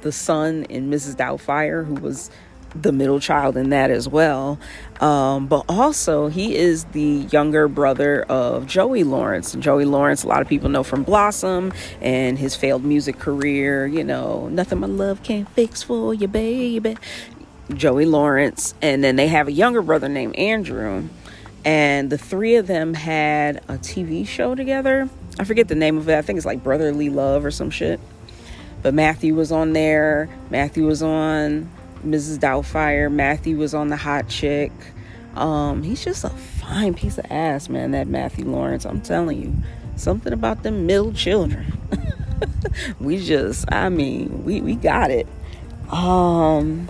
the 0.00 0.12
son 0.12 0.64
in 0.64 0.90
Mrs. 0.90 1.16
Doubtfire 1.16 1.86
who 1.86 1.94
was 1.94 2.30
the 2.74 2.92
middle 2.92 3.20
child 3.20 3.56
in 3.56 3.70
that 3.70 3.90
as 3.90 4.08
well. 4.08 4.58
Um, 5.00 5.46
but 5.46 5.64
also, 5.68 6.28
he 6.28 6.56
is 6.56 6.84
the 6.86 7.26
younger 7.30 7.68
brother 7.68 8.22
of 8.22 8.66
Joey 8.66 9.04
Lawrence. 9.04 9.52
Joey 9.54 9.84
Lawrence, 9.84 10.24
a 10.24 10.28
lot 10.28 10.42
of 10.42 10.48
people 10.48 10.68
know 10.68 10.82
from 10.82 11.02
Blossom 11.02 11.72
and 12.00 12.38
his 12.38 12.54
failed 12.56 12.84
music 12.84 13.18
career. 13.18 13.86
You 13.86 14.04
know, 14.04 14.48
nothing 14.48 14.80
my 14.80 14.86
love 14.86 15.22
can't 15.22 15.48
fix 15.50 15.82
for 15.82 16.14
you, 16.14 16.28
baby. 16.28 16.96
Joey 17.74 18.06
Lawrence. 18.06 18.74
And 18.80 19.02
then 19.02 19.16
they 19.16 19.28
have 19.28 19.48
a 19.48 19.52
younger 19.52 19.82
brother 19.82 20.08
named 20.08 20.36
Andrew. 20.36 21.08
And 21.64 22.10
the 22.10 22.18
three 22.18 22.56
of 22.56 22.66
them 22.66 22.94
had 22.94 23.58
a 23.68 23.78
TV 23.78 24.26
show 24.26 24.54
together. 24.54 25.08
I 25.38 25.44
forget 25.44 25.68
the 25.68 25.74
name 25.74 25.96
of 25.96 26.08
it. 26.08 26.16
I 26.16 26.22
think 26.22 26.36
it's 26.36 26.46
like 26.46 26.62
Brotherly 26.62 27.08
Love 27.08 27.44
or 27.44 27.50
some 27.50 27.70
shit. 27.70 28.00
But 28.82 28.94
Matthew 28.94 29.34
was 29.34 29.52
on 29.52 29.72
there. 29.72 30.28
Matthew 30.50 30.86
was 30.86 31.02
on 31.02 31.70
Mrs. 32.04 32.38
Doubtfire. 32.38 33.10
Matthew 33.10 33.56
was 33.56 33.74
on 33.74 33.88
the 33.88 33.96
hot 33.96 34.28
chick. 34.28 34.72
Um, 35.34 35.82
he's 35.82 36.04
just 36.04 36.24
a 36.24 36.30
fine 36.30 36.94
piece 36.94 37.18
of 37.18 37.26
ass, 37.30 37.68
man, 37.68 37.92
that 37.92 38.06
Matthew 38.06 38.44
Lawrence. 38.44 38.84
I'm 38.84 39.00
telling 39.00 39.40
you. 39.40 39.54
Something 39.96 40.32
about 40.32 40.62
them 40.62 40.86
middle 40.86 41.12
children. 41.12 41.72
we 43.00 43.18
just, 43.18 43.70
I 43.70 43.88
mean, 43.88 44.44
we, 44.44 44.60
we 44.60 44.74
got 44.74 45.10
it. 45.10 45.26
Um, 45.90 46.88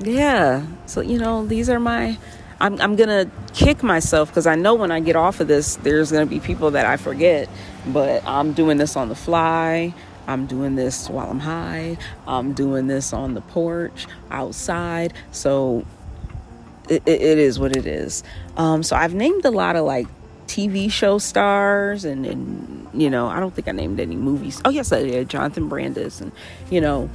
yeah. 0.00 0.66
So, 0.86 1.02
you 1.02 1.18
know, 1.18 1.46
these 1.46 1.68
are 1.68 1.78
my, 1.78 2.16
I'm, 2.60 2.80
I'm 2.80 2.96
to 3.10 3.30
kick 3.52 3.82
myself 3.82 4.30
because 4.30 4.46
I 4.46 4.54
know 4.54 4.74
when 4.74 4.90
I 4.90 5.00
get 5.00 5.14
off 5.14 5.40
of 5.40 5.48
this, 5.48 5.76
there's 5.76 6.10
to 6.26 6.30
be 6.30 6.40
people 6.40 6.72
that 6.72 6.86
I 6.86 6.96
forget, 6.96 7.48
but 7.86 8.24
I'm 8.26 8.54
doing 8.54 8.78
this 8.78 8.96
on 8.96 9.08
the 9.08 9.14
fly. 9.14 9.94
I'm 10.30 10.46
doing 10.46 10.76
this 10.76 11.10
while 11.10 11.30
I'm 11.30 11.40
high. 11.40 11.98
I'm 12.26 12.52
doing 12.52 12.86
this 12.86 13.12
on 13.12 13.34
the 13.34 13.40
porch, 13.40 14.06
outside. 14.30 15.12
So 15.32 15.84
it, 16.88 17.02
it, 17.06 17.38
is 17.38 17.58
what 17.58 17.76
it 17.76 17.86
is. 17.86 18.22
Um, 18.56 18.82
so 18.82 18.96
I've 18.96 19.14
named 19.14 19.44
a 19.44 19.50
lot 19.50 19.76
of 19.76 19.84
like 19.84 20.06
TV 20.46 20.90
show 20.90 21.18
stars 21.18 22.04
and, 22.04 22.24
and, 22.24 22.88
you 22.94 23.10
know, 23.10 23.26
I 23.26 23.40
don't 23.40 23.54
think 23.54 23.68
I 23.68 23.72
named 23.72 23.98
any 24.00 24.16
movies. 24.16 24.60
Oh, 24.64 24.70
yes, 24.70 24.92
I 24.92 25.02
did. 25.02 25.28
Jonathan 25.28 25.68
Brandis 25.68 26.20
and, 26.20 26.32
you 26.70 26.80
know, 26.80 27.10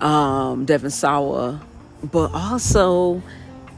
um, 0.00 0.64
Devon 0.64 0.90
Sawa, 0.90 1.60
but 2.02 2.32
also 2.34 3.22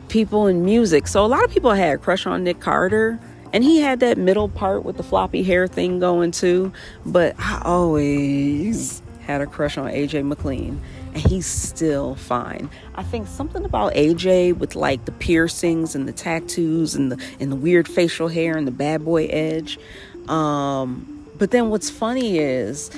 people 0.08 0.48
in 0.48 0.64
music. 0.64 1.06
So 1.06 1.24
a 1.24 1.28
lot 1.28 1.44
of 1.44 1.50
people 1.50 1.72
had 1.72 1.94
a 1.94 1.98
crush 1.98 2.26
on 2.26 2.44
Nick 2.44 2.60
Carter 2.60 3.20
and 3.52 3.64
he 3.64 3.80
had 3.80 4.00
that 4.00 4.18
middle 4.18 4.48
part 4.48 4.84
with 4.84 4.96
the 4.96 5.02
floppy 5.02 5.42
hair 5.42 5.66
thing 5.66 5.98
going 5.98 6.30
too. 6.30 6.72
But 7.04 7.34
I 7.38 7.62
always 7.64 9.02
had 9.22 9.40
a 9.40 9.46
crush 9.46 9.78
on 9.78 9.90
AJ 9.90 10.24
McLean. 10.26 10.80
And 11.12 11.16
he's 11.16 11.46
still 11.46 12.14
fine. 12.14 12.70
I 12.94 13.02
think 13.02 13.26
something 13.26 13.64
about 13.64 13.94
AJ 13.94 14.58
with 14.58 14.76
like 14.76 15.06
the 15.06 15.12
piercings 15.12 15.96
and 15.96 16.06
the 16.06 16.12
tattoos 16.12 16.94
and 16.94 17.10
the 17.10 17.24
and 17.40 17.50
the 17.50 17.56
weird 17.56 17.88
facial 17.88 18.28
hair 18.28 18.56
and 18.56 18.64
the 18.64 18.72
bad 18.72 19.04
boy 19.04 19.26
edge. 19.26 19.78
Um, 20.28 21.26
but 21.36 21.50
then 21.50 21.70
what's 21.70 21.90
funny 21.90 22.38
is 22.38 22.92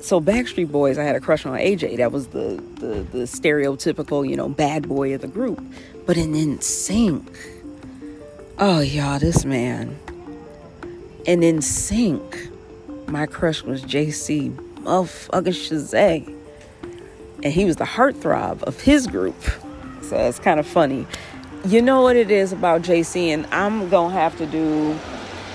so 0.00 0.20
Backstreet 0.20 0.72
Boys, 0.72 0.98
I 0.98 1.04
had 1.04 1.14
a 1.14 1.20
crush 1.20 1.46
on 1.46 1.56
AJ. 1.56 1.98
That 1.98 2.10
was 2.10 2.28
the 2.28 2.60
the, 2.76 3.06
the 3.12 3.24
stereotypical, 3.24 4.28
you 4.28 4.34
know, 4.34 4.48
bad 4.48 4.88
boy 4.88 5.14
of 5.14 5.20
the 5.20 5.28
group. 5.28 5.64
But 6.06 6.16
in 6.16 6.32
NSYNC, 6.32 7.53
Oh, 8.56 8.78
y'all, 8.78 9.18
this 9.18 9.44
man. 9.44 9.98
And 11.26 11.42
in 11.42 11.60
sync, 11.60 12.48
my 13.08 13.26
crush 13.26 13.62
was 13.62 13.82
JC 13.82 14.54
motherfucking 14.76 15.42
Chasez. 15.42 16.32
And 17.42 17.52
he 17.52 17.64
was 17.64 17.74
the 17.74 17.84
heartthrob 17.84 18.62
of 18.62 18.80
his 18.80 19.08
group. 19.08 19.34
So 20.02 20.16
it's 20.16 20.38
kind 20.38 20.60
of 20.60 20.68
funny. 20.68 21.04
You 21.66 21.82
know 21.82 22.02
what 22.02 22.14
it 22.14 22.30
is 22.30 22.52
about 22.52 22.82
JC, 22.82 23.30
and 23.30 23.44
I'm 23.46 23.88
going 23.88 24.12
to 24.12 24.16
have 24.16 24.38
to 24.38 24.46
do 24.46 24.92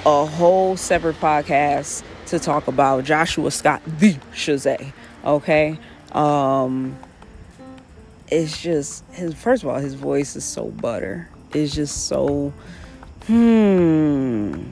a 0.06 0.26
whole 0.26 0.76
separate 0.76 1.22
podcast 1.22 2.04
to 2.26 2.38
talk 2.38 2.68
about 2.68 3.06
Joshua 3.06 3.50
Scott, 3.50 3.82
the 3.86 4.16
Chasez. 4.34 4.92
Okay? 5.24 5.80
Um, 6.12 6.98
it's 8.28 8.62
just 8.62 9.06
his 9.12 9.34
first 9.36 9.64
of 9.64 9.70
all, 9.70 9.80
his 9.80 9.94
voice 9.94 10.36
is 10.36 10.44
so 10.44 10.66
butter. 10.66 11.30
It's 11.54 11.74
just 11.74 12.08
so 12.08 12.54
Hmm. 13.30 14.64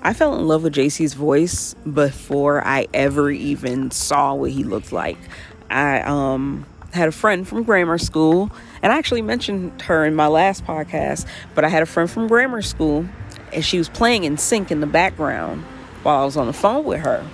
I 0.00 0.14
fell 0.14 0.34
in 0.38 0.48
love 0.48 0.62
with 0.62 0.74
JC's 0.74 1.12
voice 1.12 1.74
before 1.74 2.66
I 2.66 2.86
ever 2.94 3.30
even 3.30 3.90
saw 3.90 4.32
what 4.32 4.50
he 4.50 4.64
looked 4.64 4.92
like. 4.92 5.18
I 5.68 6.00
um 6.00 6.64
had 6.94 7.08
a 7.08 7.12
friend 7.12 7.46
from 7.46 7.64
grammar 7.64 7.98
school, 7.98 8.50
and 8.82 8.94
I 8.94 8.96
actually 8.96 9.20
mentioned 9.20 9.82
her 9.82 10.06
in 10.06 10.14
my 10.14 10.26
last 10.26 10.64
podcast, 10.64 11.26
but 11.54 11.66
I 11.66 11.68
had 11.68 11.82
a 11.82 11.86
friend 11.86 12.10
from 12.10 12.28
grammar 12.28 12.62
school 12.62 13.04
and 13.52 13.62
she 13.62 13.76
was 13.76 13.90
playing 13.90 14.22
NSYNC 14.22 14.70
in 14.70 14.80
the 14.80 14.86
background 14.86 15.64
while 16.02 16.22
I 16.22 16.24
was 16.24 16.38
on 16.38 16.46
the 16.46 16.54
phone 16.54 16.86
with 16.86 17.00
her. 17.00 17.28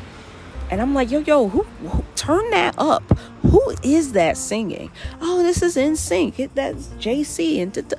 And 0.73 0.81
I'm 0.81 0.93
like, 0.93 1.09
yo, 1.09 1.21
yo, 1.21 1.51
who, 1.51 1.63
who 1.63 2.05
turn 2.17 2.51
that 2.51 2.75
up? 2.79 3.17
Who 3.43 3.77
is 3.85 4.15
that 4.15 4.37
singing? 4.37 4.91
Oh, 5.21 5.45
this 5.45 5.63
is 5.63 5.77
NSYNC. 5.77 6.51
that's 6.53 6.89
JC 6.99 7.63
and 7.63 7.95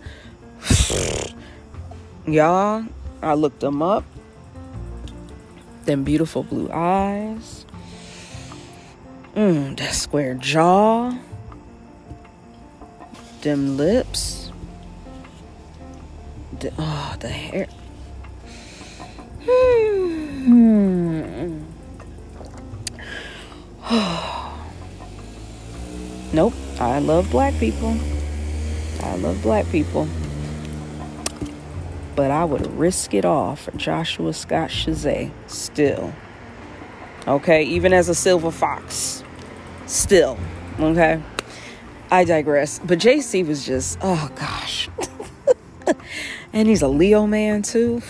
Y'all, 2.27 2.84
I 3.22 3.36
looked 3.36 3.60
them 3.60 3.84
up. 3.84 4.03
Them 5.84 6.03
beautiful 6.03 6.41
blue 6.41 6.72
eyes. 6.74 7.67
Mmm, 9.36 9.77
that 9.77 9.94
square 9.94 10.34
jaw. 10.34 11.15
Them 13.41 13.77
lips. 13.77 14.51
The, 16.60 16.74
oh, 16.79 17.15
the 17.20 17.27
hair. 17.27 17.67
Hmm. 19.46 21.60
nope, 26.34 26.53
I 26.79 26.98
love 26.98 27.29
black 27.29 27.53
people. 27.60 27.96
I 29.03 29.15
love 29.17 29.39
black 29.44 29.70
people 29.70 30.08
but 32.15 32.31
I 32.31 32.45
would 32.45 32.65
risk 32.77 33.13
it 33.13 33.25
all 33.25 33.55
for 33.55 33.72
Joshua 33.72 34.34
Scott 34.34 34.69
Chasez 34.69 35.31
still. 35.48 36.13
Okay, 37.27 37.63
even 37.63 37.91
as 37.91 38.07
a 38.07 38.15
silver 38.15 38.51
fox, 38.51 39.24
still. 39.88 40.38
Okay, 40.79 41.22
I 42.12 42.24
digress. 42.24 42.79
But 42.79 43.00
JC 43.00 43.45
was 43.45 43.65
just, 43.65 43.98
oh 44.01 44.29
gosh. 44.36 44.89
and 46.53 46.67
he's 46.67 46.81
a 46.81 46.88
Leo 46.88 47.25
man 47.25 47.62
too. 47.62 48.01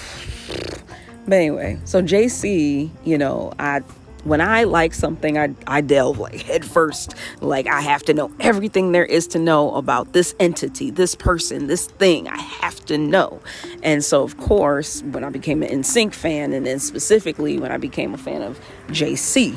But 1.28 1.36
anyway, 1.36 1.80
so 1.86 2.02
JC, 2.04 2.90
you 3.04 3.18
know, 3.18 3.54
I 3.58 3.82
when 4.26 4.42
I 4.42 4.64
like 4.64 4.94
something, 4.94 5.38
I, 5.38 5.56
I 5.68 5.82
delve 5.82 6.20
like 6.20 6.42
head 6.42 6.66
first. 6.66 7.16
Like 7.42 7.68
I 7.68 7.82
have 7.82 8.04
to 8.04 8.14
know 8.14 8.32
everything 8.40 8.92
there 8.92 9.06
is 9.06 9.28
to 9.28 9.40
know 9.40 9.74
about 9.76 10.14
this 10.14 10.36
entity, 10.40 10.90
this 10.90 11.16
person, 11.16 11.68
this 11.68 11.86
thing. 11.86 12.28
I 12.28 12.38
have 12.38 12.84
to 12.86 12.98
know. 12.98 13.40
And 13.84 14.04
so, 14.04 14.24
of 14.24 14.38
course, 14.38 15.04
when 15.04 15.24
I 15.24 15.30
became 15.30 15.64
an 15.64 15.70
NSYNC 15.70 16.14
fan, 16.14 16.54
and 16.54 16.66
then 16.66 16.80
specifically 16.80 17.60
when 17.60 17.72
I 17.72 17.78
became 17.78 18.14
a 18.14 18.18
fan 18.18 18.42
of 18.42 18.60
JC, 18.88 19.56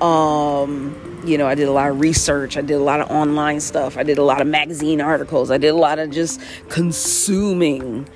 um, 0.00 1.22
you 1.24 1.36
know, 1.38 1.46
I 1.46 1.54
did 1.54 1.68
a 1.68 1.72
lot 1.72 1.90
of 1.90 2.00
research. 2.00 2.56
I 2.56 2.62
did 2.62 2.74
a 2.74 2.82
lot 2.82 3.00
of 3.00 3.10
online 3.10 3.60
stuff. 3.60 3.96
I 3.96 4.02
did 4.02 4.18
a 4.18 4.22
lot 4.22 4.40
of 4.40 4.46
magazine 4.46 5.00
articles. 5.00 5.50
I 5.50 5.58
did 5.58 5.68
a 5.68 5.76
lot 5.76 5.98
of 5.98 6.10
just 6.10 6.40
consuming 6.68 8.08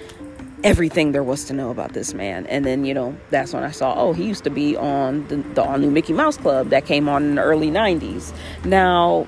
everything 0.62 1.12
there 1.12 1.22
was 1.22 1.44
to 1.44 1.52
know 1.52 1.70
about 1.70 1.92
this 1.92 2.14
man. 2.14 2.46
And 2.46 2.64
then, 2.64 2.84
you 2.84 2.94
know, 2.94 3.16
that's 3.30 3.52
when 3.52 3.64
I 3.64 3.70
saw, 3.70 3.94
oh, 3.96 4.12
he 4.12 4.24
used 4.24 4.44
to 4.44 4.50
be 4.50 4.76
on 4.76 5.26
the, 5.28 5.36
the 5.36 5.62
all 5.62 5.78
new 5.78 5.90
Mickey 5.90 6.12
Mouse 6.12 6.36
Club 6.36 6.68
that 6.70 6.86
came 6.86 7.08
on 7.08 7.24
in 7.24 7.34
the 7.36 7.42
early 7.42 7.70
90s. 7.70 8.34
Now, 8.64 9.26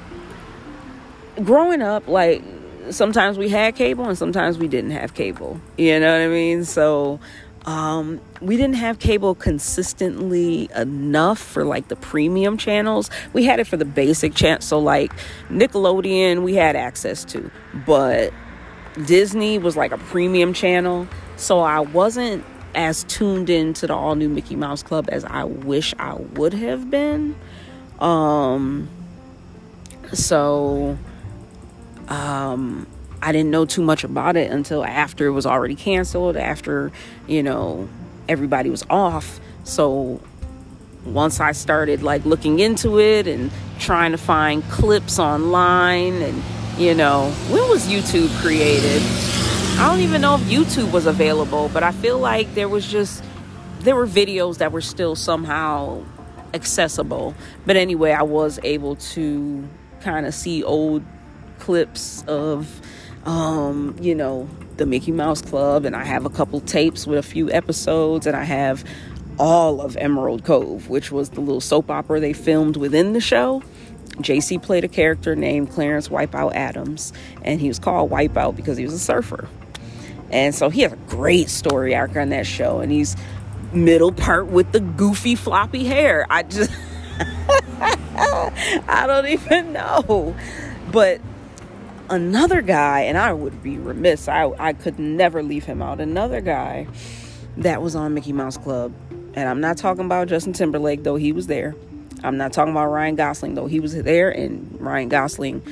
growing 1.42 1.82
up, 1.82 2.06
like, 2.08 2.42
sometimes 2.90 3.38
we 3.38 3.48
had 3.48 3.76
cable 3.76 4.08
and 4.08 4.18
sometimes 4.18 4.58
we 4.58 4.68
didn't 4.68 4.90
have 4.90 5.14
cable. 5.14 5.60
You 5.76 6.00
know 6.00 6.12
what 6.12 6.24
I 6.24 6.28
mean? 6.28 6.64
So 6.64 7.20
um, 7.64 8.20
we 8.40 8.56
didn't 8.56 8.76
have 8.76 8.98
cable 8.98 9.34
consistently 9.34 10.68
enough 10.74 11.38
for 11.38 11.64
like 11.64 11.88
the 11.88 11.96
premium 11.96 12.56
channels. 12.56 13.10
We 13.32 13.44
had 13.44 13.60
it 13.60 13.66
for 13.66 13.76
the 13.76 13.84
basic 13.84 14.34
channel. 14.34 14.60
So 14.62 14.78
like 14.78 15.12
Nickelodeon, 15.48 16.42
we 16.42 16.54
had 16.54 16.76
access 16.76 17.24
to, 17.26 17.50
but 17.86 18.32
Disney 19.06 19.58
was 19.58 19.76
like 19.76 19.92
a 19.92 19.98
premium 19.98 20.52
channel. 20.52 21.06
So 21.36 21.60
I 21.60 21.80
wasn't 21.80 22.44
as 22.74 23.04
tuned 23.04 23.50
in 23.50 23.74
to 23.74 23.86
the 23.86 23.94
all 23.94 24.14
new 24.14 24.28
Mickey 24.28 24.56
Mouse 24.56 24.82
Club 24.82 25.08
as 25.10 25.24
I 25.24 25.44
wish 25.44 25.94
I 25.98 26.14
would 26.14 26.54
have 26.54 26.90
been. 26.90 27.36
Um, 27.98 28.88
so 30.12 30.98
um, 32.08 32.86
I 33.20 33.32
didn't 33.32 33.50
know 33.50 33.64
too 33.64 33.82
much 33.82 34.04
about 34.04 34.36
it 34.36 34.50
until 34.50 34.84
after 34.84 35.26
it 35.26 35.30
was 35.30 35.46
already 35.46 35.74
canceled, 35.74 36.36
after, 36.36 36.92
you 37.26 37.42
know, 37.42 37.88
everybody 38.28 38.70
was 38.70 38.84
off. 38.88 39.40
So 39.64 40.20
once 41.04 41.40
I 41.40 41.52
started 41.52 42.02
like 42.02 42.24
looking 42.24 42.58
into 42.60 42.98
it 42.98 43.26
and 43.26 43.50
trying 43.78 44.12
to 44.12 44.18
find 44.18 44.62
clips 44.64 45.18
online 45.18 46.22
and 46.22 46.42
you 46.78 46.94
know, 46.94 47.30
when 47.50 47.68
was 47.68 47.86
YouTube 47.86 48.30
created? 48.40 49.02
I 49.78 49.88
don't 49.88 50.00
even 50.00 50.20
know 50.20 50.36
if 50.36 50.40
YouTube 50.42 50.92
was 50.92 51.06
available, 51.06 51.70
but 51.72 51.82
I 51.82 51.92
feel 51.92 52.18
like 52.18 52.54
there 52.54 52.68
was 52.68 52.86
just 52.86 53.24
there 53.80 53.96
were 53.96 54.06
videos 54.06 54.58
that 54.58 54.72
were 54.72 54.80
still 54.80 55.16
somehow 55.16 56.04
accessible. 56.54 57.34
But 57.66 57.76
anyway, 57.76 58.12
I 58.12 58.22
was 58.22 58.60
able 58.62 58.96
to 58.96 59.68
kind 60.00 60.26
of 60.26 60.34
see 60.34 60.62
old 60.62 61.02
clips 61.58 62.24
of 62.26 62.80
um, 63.24 63.96
you 64.00 64.14
know, 64.14 64.48
the 64.76 64.86
Mickey 64.86 65.12
Mouse 65.12 65.42
Club 65.42 65.84
and 65.84 65.94
I 65.94 66.04
have 66.04 66.24
a 66.24 66.30
couple 66.30 66.60
tapes 66.60 67.06
with 67.06 67.18
a 67.18 67.22
few 67.22 67.50
episodes 67.50 68.26
and 68.26 68.36
I 68.36 68.44
have 68.44 68.84
all 69.38 69.80
of 69.80 69.96
Emerald 69.96 70.44
Cove, 70.44 70.88
which 70.88 71.10
was 71.10 71.30
the 71.30 71.40
little 71.40 71.60
soap 71.60 71.90
opera 71.90 72.20
they 72.20 72.32
filmed 72.32 72.76
within 72.76 73.12
the 73.12 73.20
show. 73.20 73.62
JC 74.18 74.62
played 74.62 74.84
a 74.84 74.88
character 74.88 75.34
named 75.34 75.70
Clarence 75.70 76.08
Wipeout 76.08 76.54
Adams, 76.54 77.12
and 77.42 77.60
he 77.60 77.68
was 77.68 77.78
called 77.78 78.10
Wipeout 78.10 78.54
because 78.56 78.76
he 78.76 78.84
was 78.84 78.92
a 78.92 78.98
surfer. 78.98 79.48
And 80.32 80.54
so 80.54 80.70
he 80.70 80.82
has 80.82 80.92
a 80.92 80.96
great 80.96 81.48
story 81.48 81.94
arc 81.94 82.16
on 82.16 82.30
that 82.30 82.46
show, 82.46 82.80
and 82.80 82.90
he's 82.90 83.16
middle 83.72 84.12
part 84.12 84.46
with 84.46 84.72
the 84.72 84.80
goofy 84.80 85.34
floppy 85.34 85.84
hair. 85.84 86.26
I 86.30 86.42
just 86.42 86.70
I 88.88 89.04
don't 89.06 89.26
even 89.26 89.72
know. 89.72 90.34
But 90.90 91.20
another 92.10 92.62
guy, 92.62 93.00
and 93.00 93.18
I 93.18 93.32
would 93.32 93.62
be 93.62 93.78
remiss, 93.78 94.28
I, 94.28 94.50
I 94.58 94.72
could 94.72 94.98
never 94.98 95.42
leave 95.42 95.64
him 95.64 95.82
out. 95.82 96.00
Another 96.00 96.40
guy 96.40 96.86
that 97.58 97.82
was 97.82 97.94
on 97.94 98.14
Mickey 98.14 98.32
Mouse 98.32 98.56
Club, 98.56 98.92
and 99.34 99.48
I'm 99.48 99.60
not 99.60 99.76
talking 99.76 100.04
about 100.04 100.28
Justin 100.28 100.52
Timberlake, 100.52 101.04
though 101.04 101.16
he 101.16 101.32
was 101.32 101.46
there. 101.46 101.74
I'm 102.24 102.36
not 102.36 102.52
talking 102.52 102.72
about 102.72 102.86
Ryan 102.86 103.16
Gosling 103.16 103.54
though. 103.54 103.66
He 103.66 103.80
was 103.80 103.94
there 103.94 104.30
and 104.30 104.80
Ryan 104.80 105.08
Gosling. 105.08 105.62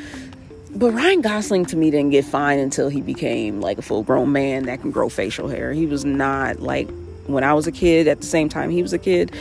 But 0.75 0.93
Ryan 0.93 1.21
Gosling 1.21 1.67
to 1.67 1.77
me 1.77 1.91
didn't 1.91 2.11
get 2.11 2.25
fine 2.25 2.59
until 2.59 2.89
he 2.89 3.01
became 3.01 3.61
like 3.61 3.79
a 3.79 3.83
full 3.83 4.03
grown 4.03 4.33
man 4.33 4.65
that 4.65 4.81
can 4.81 4.91
grow 4.91 5.09
facial 5.09 5.49
hair. 5.49 5.73
He 5.73 5.87
was 5.87 6.05
not 6.05 6.61
like 6.61 6.89
when 7.27 7.45
I 7.45 7.55
was 7.55 7.67
a 7.67 7.73
kid 7.73 8.09
at 8.09 8.21
the 8.21 8.27
same 8.27 8.49
time 8.49 8.71
he 8.71 8.83
was 8.83 8.93
a 8.93 8.99
kid. 8.99 9.35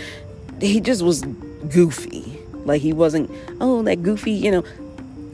He 0.59 0.81
just 0.81 1.01
was 1.01 1.21
goofy. 1.69 2.39
Like 2.65 2.81
he 2.81 2.93
wasn't, 2.93 3.31
oh, 3.62 3.81
that 3.83 4.03
goofy, 4.03 4.31
you 4.31 4.51
know. 4.51 4.63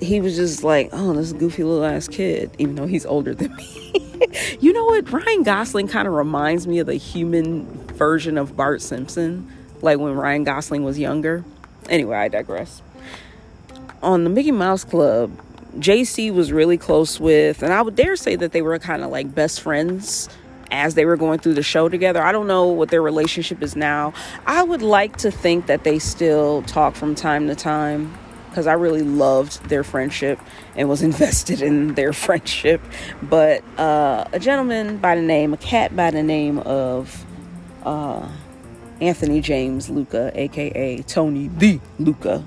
He 0.01 0.19
was 0.19 0.35
just 0.35 0.61
like, 0.61 0.89
oh, 0.91 1.13
this 1.13 1.31
goofy 1.31 1.63
little 1.63 1.85
ass 1.85 2.09
kid, 2.09 2.51
even 2.57 2.75
though 2.75 2.85
he's 2.85 3.05
older 3.05 3.33
than 3.33 3.55
me. 3.57 4.27
you 4.59 4.73
know 4.73 4.85
what? 4.85 5.09
Ryan 5.09 5.43
Gosling 5.43 5.87
kind 5.87 6.07
of 6.07 6.13
reminds 6.13 6.67
me 6.67 6.79
of 6.79 6.87
the 6.87 6.95
human 6.95 7.65
version 7.93 8.37
of 8.37 8.57
Bart 8.57 8.81
Simpson, 8.81 9.49
like 9.81 9.97
when 9.97 10.13
Ryan 10.13 10.43
Gosling 10.43 10.83
was 10.83 10.99
younger 10.99 11.45
Anyway, 11.89 12.15
I 12.15 12.27
digress. 12.27 12.81
On 14.01 14.23
the 14.23 14.29
Mickey 14.29 14.51
Mouse 14.51 14.83
Club, 14.83 15.31
JC 15.77 16.33
was 16.33 16.51
really 16.51 16.77
close 16.77 17.19
with, 17.19 17.63
and 17.63 17.73
I 17.73 17.81
would 17.81 17.95
dare 17.95 18.15
say 18.15 18.35
that 18.35 18.51
they 18.51 18.61
were 18.61 18.77
kind 18.79 19.03
of 19.03 19.11
like 19.11 19.33
best 19.33 19.61
friends 19.61 20.29
as 20.71 20.95
they 20.95 21.05
were 21.05 21.17
going 21.17 21.39
through 21.39 21.53
the 21.53 21.63
show 21.63 21.89
together. 21.89 22.21
I 22.23 22.31
don't 22.31 22.47
know 22.47 22.67
what 22.67 22.89
their 22.89 23.01
relationship 23.01 23.61
is 23.61 23.75
now. 23.75 24.13
I 24.45 24.63
would 24.63 24.81
like 24.81 25.17
to 25.17 25.31
think 25.31 25.67
that 25.67 25.83
they 25.83 25.99
still 25.99 26.63
talk 26.63 26.95
from 26.95 27.15
time 27.15 27.47
to 27.47 27.55
time 27.55 28.13
because 28.49 28.67
I 28.67 28.73
really 28.73 29.03
loved 29.03 29.65
their 29.65 29.83
friendship 29.83 30.39
and 30.75 30.87
was 30.87 31.01
invested 31.09 31.61
in 31.61 31.95
their 31.95 32.13
friendship. 32.13 32.81
But 33.21 33.63
uh, 33.77 34.25
a 34.31 34.39
gentleman 34.39 34.97
by 34.97 35.15
the 35.15 35.21
name, 35.21 35.53
a 35.53 35.57
cat 35.57 35.95
by 35.95 36.11
the 36.11 36.23
name 36.23 36.59
of 36.59 37.25
uh, 37.83 38.27
Anthony 39.01 39.41
James 39.41 39.89
Lucca, 39.89 40.31
aka 40.33 41.01
Tony 41.03 41.49
the 41.49 41.79
Lucca. 41.99 42.43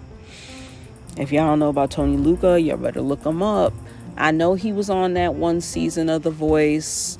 If 1.18 1.32
y'all 1.32 1.48
don't 1.48 1.58
know 1.58 1.68
about 1.68 1.90
Tony 1.90 2.16
Lucca, 2.16 2.60
y'all 2.60 2.76
better 2.76 3.00
look 3.00 3.24
him 3.24 3.42
up. 3.42 3.72
I 4.16 4.30
know 4.30 4.54
he 4.54 4.72
was 4.72 4.88
on 4.88 5.14
that 5.14 5.34
one 5.34 5.60
season 5.60 6.08
of 6.08 6.22
The 6.22 6.30
Voice, 6.30 7.18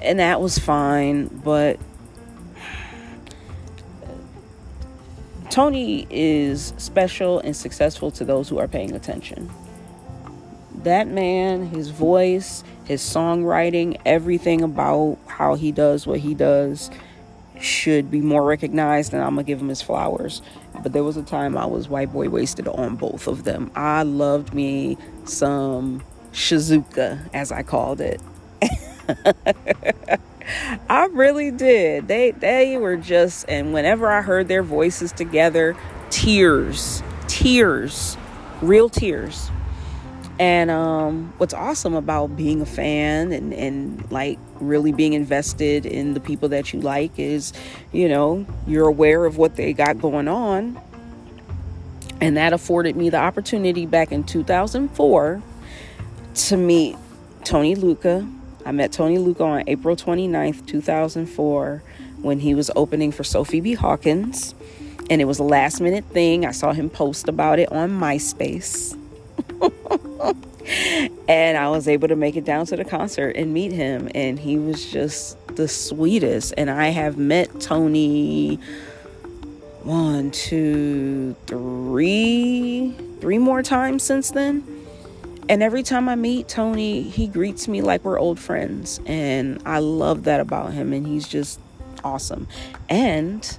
and 0.00 0.20
that 0.20 0.40
was 0.40 0.56
fine, 0.56 1.26
but 1.26 1.80
Tony 5.50 6.06
is 6.10 6.72
special 6.76 7.40
and 7.40 7.56
successful 7.56 8.12
to 8.12 8.24
those 8.24 8.48
who 8.48 8.58
are 8.58 8.68
paying 8.68 8.94
attention. 8.94 9.50
That 10.84 11.08
man, 11.08 11.66
his 11.66 11.90
voice, 11.90 12.62
his 12.84 13.02
songwriting, 13.02 14.00
everything 14.06 14.62
about 14.62 15.18
how 15.26 15.56
he 15.56 15.72
does 15.72 16.06
what 16.06 16.20
he 16.20 16.34
does 16.34 16.88
should 17.60 18.12
be 18.12 18.20
more 18.20 18.44
recognized 18.44 19.12
and 19.12 19.22
I'm 19.22 19.30
gonna 19.30 19.42
give 19.42 19.60
him 19.60 19.68
his 19.68 19.82
flowers. 19.82 20.40
But 20.82 20.92
there 20.92 21.04
was 21.04 21.16
a 21.16 21.22
time 21.22 21.56
I 21.56 21.66
was 21.66 21.88
white 21.88 22.12
boy 22.12 22.28
wasted 22.28 22.68
on 22.68 22.96
both 22.96 23.26
of 23.26 23.44
them. 23.44 23.70
I 23.74 24.02
loved 24.02 24.54
me 24.54 24.96
some 25.24 26.02
Shizuka, 26.32 27.28
as 27.34 27.52
I 27.52 27.62
called 27.62 28.00
it. 28.00 28.20
I 30.88 31.06
really 31.06 31.50
did. 31.50 32.08
They 32.08 32.32
they 32.32 32.76
were 32.76 32.96
just 32.96 33.44
and 33.48 33.72
whenever 33.72 34.10
I 34.10 34.22
heard 34.22 34.48
their 34.48 34.62
voices 34.62 35.12
together, 35.12 35.76
tears, 36.10 37.02
tears, 37.28 38.16
real 38.60 38.88
tears. 38.88 39.50
And 40.40 40.70
um, 40.70 41.34
what's 41.36 41.52
awesome 41.52 41.92
about 41.92 42.34
being 42.34 42.62
a 42.62 42.66
fan 42.66 43.30
and, 43.30 43.52
and 43.52 44.10
like 44.10 44.38
really 44.54 44.90
being 44.90 45.12
invested 45.12 45.84
in 45.84 46.14
the 46.14 46.20
people 46.20 46.48
that 46.48 46.72
you 46.72 46.80
like 46.80 47.18
is, 47.18 47.52
you 47.92 48.08
know, 48.08 48.46
you're 48.66 48.88
aware 48.88 49.26
of 49.26 49.36
what 49.36 49.56
they 49.56 49.74
got 49.74 50.00
going 50.00 50.28
on. 50.28 50.80
And 52.22 52.38
that 52.38 52.54
afforded 52.54 52.96
me 52.96 53.10
the 53.10 53.18
opportunity 53.18 53.84
back 53.84 54.12
in 54.12 54.24
2004 54.24 55.42
to 56.34 56.56
meet 56.56 56.96
Tony 57.44 57.74
Lucca. 57.74 58.26
I 58.64 58.72
met 58.72 58.92
Tony 58.92 59.18
Lucca 59.18 59.44
on 59.44 59.64
April 59.66 59.94
29th, 59.94 60.66
2004, 60.66 61.82
when 62.22 62.40
he 62.40 62.54
was 62.54 62.70
opening 62.76 63.12
for 63.12 63.24
Sophie 63.24 63.60
B. 63.60 63.74
Hawkins. 63.74 64.54
And 65.10 65.20
it 65.20 65.26
was 65.26 65.38
a 65.38 65.44
last 65.44 65.82
minute 65.82 66.06
thing. 66.06 66.46
I 66.46 66.52
saw 66.52 66.72
him 66.72 66.88
post 66.88 67.28
about 67.28 67.58
it 67.58 67.70
on 67.70 67.90
MySpace. 67.90 68.96
And 71.28 71.56
I 71.56 71.68
was 71.68 71.88
able 71.88 72.08
to 72.08 72.16
make 72.16 72.36
it 72.36 72.44
down 72.44 72.66
to 72.66 72.76
the 72.76 72.84
concert 72.84 73.36
and 73.36 73.52
meet 73.52 73.72
him. 73.72 74.08
And 74.14 74.38
he 74.38 74.58
was 74.58 74.90
just 74.90 75.36
the 75.56 75.68
sweetest. 75.68 76.54
And 76.56 76.70
I 76.70 76.88
have 76.88 77.16
met 77.16 77.60
Tony 77.60 78.58
one, 79.82 80.30
two, 80.30 81.34
three, 81.46 82.94
three 83.20 83.38
more 83.38 83.62
times 83.62 84.02
since 84.02 84.30
then. 84.30 84.64
And 85.48 85.62
every 85.62 85.82
time 85.82 86.08
I 86.08 86.14
meet 86.14 86.48
Tony, 86.48 87.02
he 87.02 87.26
greets 87.26 87.66
me 87.66 87.82
like 87.82 88.04
we're 88.04 88.18
old 88.18 88.38
friends. 88.38 89.00
And 89.06 89.60
I 89.66 89.80
love 89.80 90.24
that 90.24 90.40
about 90.40 90.72
him. 90.72 90.92
And 90.92 91.06
he's 91.06 91.26
just 91.26 91.58
awesome. 92.04 92.46
And 92.88 93.58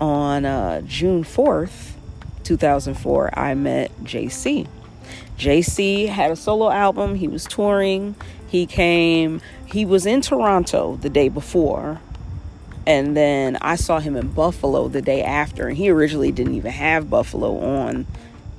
on 0.00 0.44
uh, 0.44 0.80
June 0.82 1.22
4th, 1.22 1.92
2004, 2.42 3.38
I 3.38 3.54
met 3.54 3.96
JC. 4.02 4.66
JC 5.38 6.08
had 6.08 6.30
a 6.30 6.36
solo 6.36 6.70
album, 6.70 7.14
he 7.14 7.28
was 7.28 7.44
touring, 7.44 8.14
he 8.48 8.66
came, 8.66 9.40
he 9.64 9.84
was 9.84 10.06
in 10.06 10.20
Toronto 10.20 10.96
the 10.96 11.10
day 11.10 11.28
before. 11.28 12.00
And 12.86 13.16
then 13.16 13.56
I 13.60 13.76
saw 13.76 14.00
him 14.00 14.16
in 14.16 14.28
Buffalo 14.28 14.88
the 14.88 15.02
day 15.02 15.22
after, 15.22 15.68
and 15.68 15.76
he 15.76 15.88
originally 15.88 16.32
didn't 16.32 16.54
even 16.54 16.72
have 16.72 17.08
Buffalo 17.08 17.58
on 17.58 18.06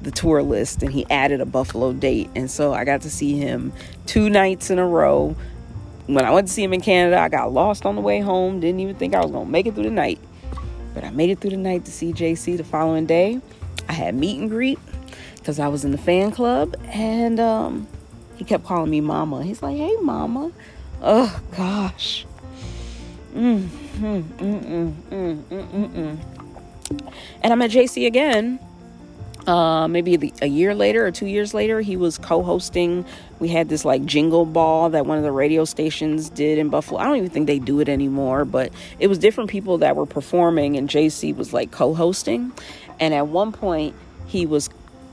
the 0.01 0.11
tour 0.11 0.41
list, 0.41 0.81
and 0.81 0.91
he 0.91 1.05
added 1.09 1.41
a 1.41 1.45
Buffalo 1.45 1.93
date. 1.93 2.29
And 2.35 2.49
so 2.49 2.73
I 2.73 2.85
got 2.85 3.01
to 3.01 3.09
see 3.09 3.37
him 3.37 3.73
two 4.05 4.29
nights 4.29 4.69
in 4.69 4.79
a 4.79 4.87
row. 4.87 5.35
When 6.07 6.25
I 6.25 6.31
went 6.31 6.47
to 6.47 6.53
see 6.53 6.63
him 6.63 6.73
in 6.73 6.81
Canada, 6.81 7.19
I 7.19 7.29
got 7.29 7.51
lost 7.51 7.85
on 7.85 7.95
the 7.95 8.01
way 8.01 8.19
home, 8.19 8.59
didn't 8.59 8.79
even 8.79 8.95
think 8.95 9.13
I 9.13 9.21
was 9.21 9.31
going 9.31 9.45
to 9.45 9.51
make 9.51 9.65
it 9.65 9.75
through 9.75 9.83
the 9.83 9.91
night. 9.91 10.19
But 10.93 11.03
I 11.03 11.09
made 11.11 11.29
it 11.29 11.39
through 11.39 11.51
the 11.51 11.57
night 11.57 11.85
to 11.85 11.91
see 11.91 12.13
JC 12.13 12.57
the 12.57 12.63
following 12.63 13.05
day. 13.05 13.41
I 13.89 13.93
had 13.93 14.15
meet 14.15 14.39
and 14.39 14.49
greet 14.49 14.79
because 15.43 15.59
I 15.59 15.67
was 15.67 15.83
in 15.83 15.91
the 15.91 15.97
fan 15.97 16.31
club, 16.31 16.73
and 16.85 17.37
um, 17.37 17.85
He 18.37 18.45
kept 18.45 18.63
calling 18.63 18.89
me 18.89 19.01
mama. 19.01 19.43
He's 19.43 19.61
like, 19.61 19.75
hey, 19.75 19.93
mama. 20.01 20.51
Oh, 21.01 21.37
gosh. 21.57 22.25
Mm, 23.35 23.67
And 27.43 27.51
I 27.51 27.55
met 27.55 27.71
JC 27.71 28.07
again. 28.07 28.57
Uh, 29.45 29.89
maybe 29.89 30.31
a 30.41 30.47
year 30.47 30.73
later 30.73 31.05
or 31.05 31.11
two 31.11 31.25
years 31.25 31.53
later, 31.53 31.81
he 31.81 31.97
was 31.97 32.17
co-hosting. 32.17 33.03
We 33.39 33.49
had 33.49 33.67
this 33.67 33.83
like 33.83 34.05
jingle 34.05 34.45
ball 34.45 34.91
that 34.91 35.05
one 35.05 35.17
of 35.17 35.25
the 35.25 35.33
radio 35.33 35.65
stations 35.65 36.29
did 36.29 36.57
in 36.57 36.69
Buffalo. 36.69 37.01
I 37.01 37.03
don't 37.03 37.17
even 37.17 37.29
think 37.29 37.47
they 37.47 37.59
do 37.59 37.81
it 37.81 37.89
anymore, 37.89 38.45
but 38.45 38.71
it 38.99 39.07
was 39.07 39.17
different 39.17 39.49
people 39.49 39.79
that 39.79 39.97
were 39.97 40.05
performing, 40.05 40.77
and 40.77 40.87
JC 40.87 41.35
was 41.35 41.51
like 41.51 41.71
co-hosting. 41.71 42.53
And 43.01 43.13
at 43.13 43.27
one 43.27 43.51
point, 43.51 43.93
he 44.27 44.45
was 44.45 44.69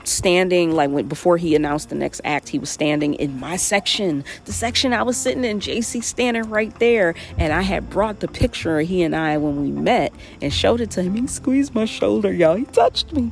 standing 0.07 0.71
like 0.71 0.89
when 0.89 1.07
before 1.07 1.37
he 1.37 1.55
announced 1.55 1.89
the 1.89 1.95
next 1.95 2.21
act 2.23 2.49
he 2.49 2.59
was 2.59 2.69
standing 2.69 3.13
in 3.15 3.39
my 3.39 3.55
section 3.55 4.23
the 4.45 4.53
section 4.53 4.93
i 4.93 5.03
was 5.03 5.17
sitting 5.17 5.43
in 5.43 5.59
jc 5.59 6.03
standing 6.03 6.43
right 6.49 6.77
there. 6.79 7.15
And 7.37 7.53
i 7.53 7.61
had 7.61 7.89
brought 7.89 8.19
the 8.19 8.27
picture 8.27 8.79
of 8.79 8.87
he 8.87 9.03
and 9.03 9.15
i 9.15 9.37
when 9.37 9.61
we 9.61 9.71
met 9.71 10.13
and 10.41 10.53
showed 10.53 10.81
it 10.81 10.91
to 10.91 11.03
him. 11.03 11.15
He 11.15 11.27
squeezed 11.27 11.73
my 11.73 11.85
shoulder 11.85 12.31
y'all. 12.31 12.55
He 12.55 12.65
touched 12.65 13.13
me. 13.13 13.31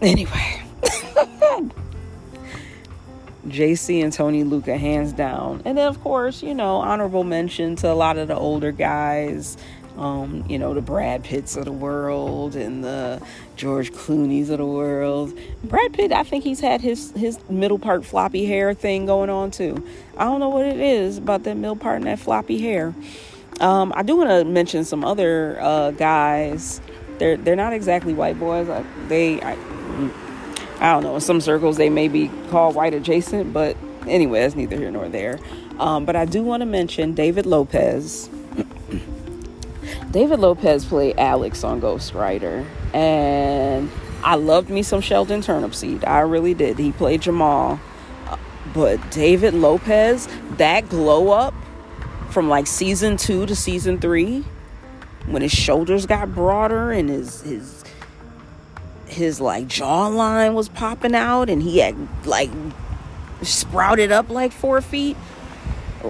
Anyway. 0.00 0.62
Jc 3.46 4.04
and 4.04 4.12
tony 4.12 4.44
lucca 4.44 4.76
hands 4.76 5.12
down. 5.12 5.62
And 5.64 5.78
then 5.78 5.88
of 5.88 6.00
course 6.02 6.42
you 6.42 6.54
know 6.54 6.76
honorable 6.76 7.24
mention 7.24 7.76
to 7.76 7.90
a 7.90 7.94
lot 7.94 8.18
of 8.18 8.28
the 8.28 8.36
older 8.36 8.72
guys 8.72 9.56
um, 9.98 10.44
you 10.48 10.58
know, 10.58 10.74
the 10.74 10.80
Brad 10.80 11.24
Pitts 11.24 11.56
of 11.56 11.64
the 11.64 11.72
world 11.72 12.54
and 12.54 12.84
the 12.84 13.20
George 13.56 13.92
Clooney's 13.92 14.48
of 14.48 14.58
the 14.58 14.66
world. 14.66 15.36
Brad 15.64 15.92
Pitt, 15.92 16.12
I 16.12 16.22
think 16.22 16.44
he's 16.44 16.60
had 16.60 16.80
his 16.80 17.10
his 17.12 17.38
middle 17.50 17.78
part 17.78 18.04
floppy 18.04 18.44
hair 18.44 18.74
thing 18.74 19.06
going 19.06 19.28
on 19.28 19.50
too. 19.50 19.84
I 20.16 20.24
don't 20.24 20.38
know 20.38 20.50
what 20.50 20.66
it 20.66 20.78
is 20.78 21.18
about 21.18 21.42
that 21.44 21.56
middle 21.56 21.76
part 21.76 21.96
and 21.96 22.06
that 22.06 22.20
floppy 22.20 22.60
hair. 22.60 22.94
Um, 23.60 23.92
I 23.96 24.04
do 24.04 24.16
want 24.16 24.30
to 24.30 24.44
mention 24.44 24.84
some 24.84 25.04
other 25.04 25.58
uh, 25.60 25.90
guys. 25.90 26.80
They're 27.18 27.36
they're 27.36 27.56
not 27.56 27.72
exactly 27.72 28.14
white 28.14 28.38
boys. 28.38 28.68
They 29.08 29.42
I, 29.42 29.56
I 30.78 30.92
don't 30.92 31.02
know. 31.02 31.16
In 31.16 31.20
some 31.20 31.40
circles, 31.40 31.76
they 31.76 31.90
may 31.90 32.06
be 32.06 32.30
called 32.50 32.76
white 32.76 32.94
adjacent, 32.94 33.52
but 33.52 33.76
anyway, 34.06 34.42
it's 34.42 34.54
neither 34.54 34.76
here 34.76 34.92
nor 34.92 35.08
there. 35.08 35.40
Um, 35.80 36.04
but 36.04 36.14
I 36.14 36.24
do 36.24 36.42
want 36.42 36.60
to 36.60 36.66
mention 36.66 37.14
David 37.14 37.46
Lopez. 37.46 38.30
David 40.10 40.38
Lopez 40.38 40.86
played 40.86 41.18
Alex 41.18 41.62
on 41.64 41.82
Ghostwriter, 41.82 42.66
and 42.94 43.90
I 44.24 44.36
loved 44.36 44.70
me 44.70 44.82
some 44.82 45.02
Sheldon 45.02 45.42
Turnipseed. 45.42 46.06
I 46.06 46.20
really 46.20 46.54
did. 46.54 46.78
He 46.78 46.92
played 46.92 47.20
Jamal, 47.20 47.78
but 48.72 49.10
David 49.10 49.52
Lopez, 49.52 50.26
that 50.56 50.88
glow 50.88 51.30
up 51.30 51.52
from 52.30 52.48
like 52.48 52.66
season 52.66 53.18
two 53.18 53.44
to 53.46 53.54
season 53.54 53.98
three, 54.00 54.44
when 55.26 55.42
his 55.42 55.52
shoulders 55.52 56.06
got 56.06 56.34
broader 56.34 56.90
and 56.90 57.10
his 57.10 57.42
his 57.42 57.84
his 59.06 59.40
like 59.42 59.66
jawline 59.66 60.54
was 60.54 60.70
popping 60.70 61.14
out, 61.14 61.50
and 61.50 61.62
he 61.62 61.80
had 61.80 61.94
like 62.24 62.50
sprouted 63.42 64.10
up 64.10 64.30
like 64.30 64.52
four 64.52 64.80
feet. 64.80 65.18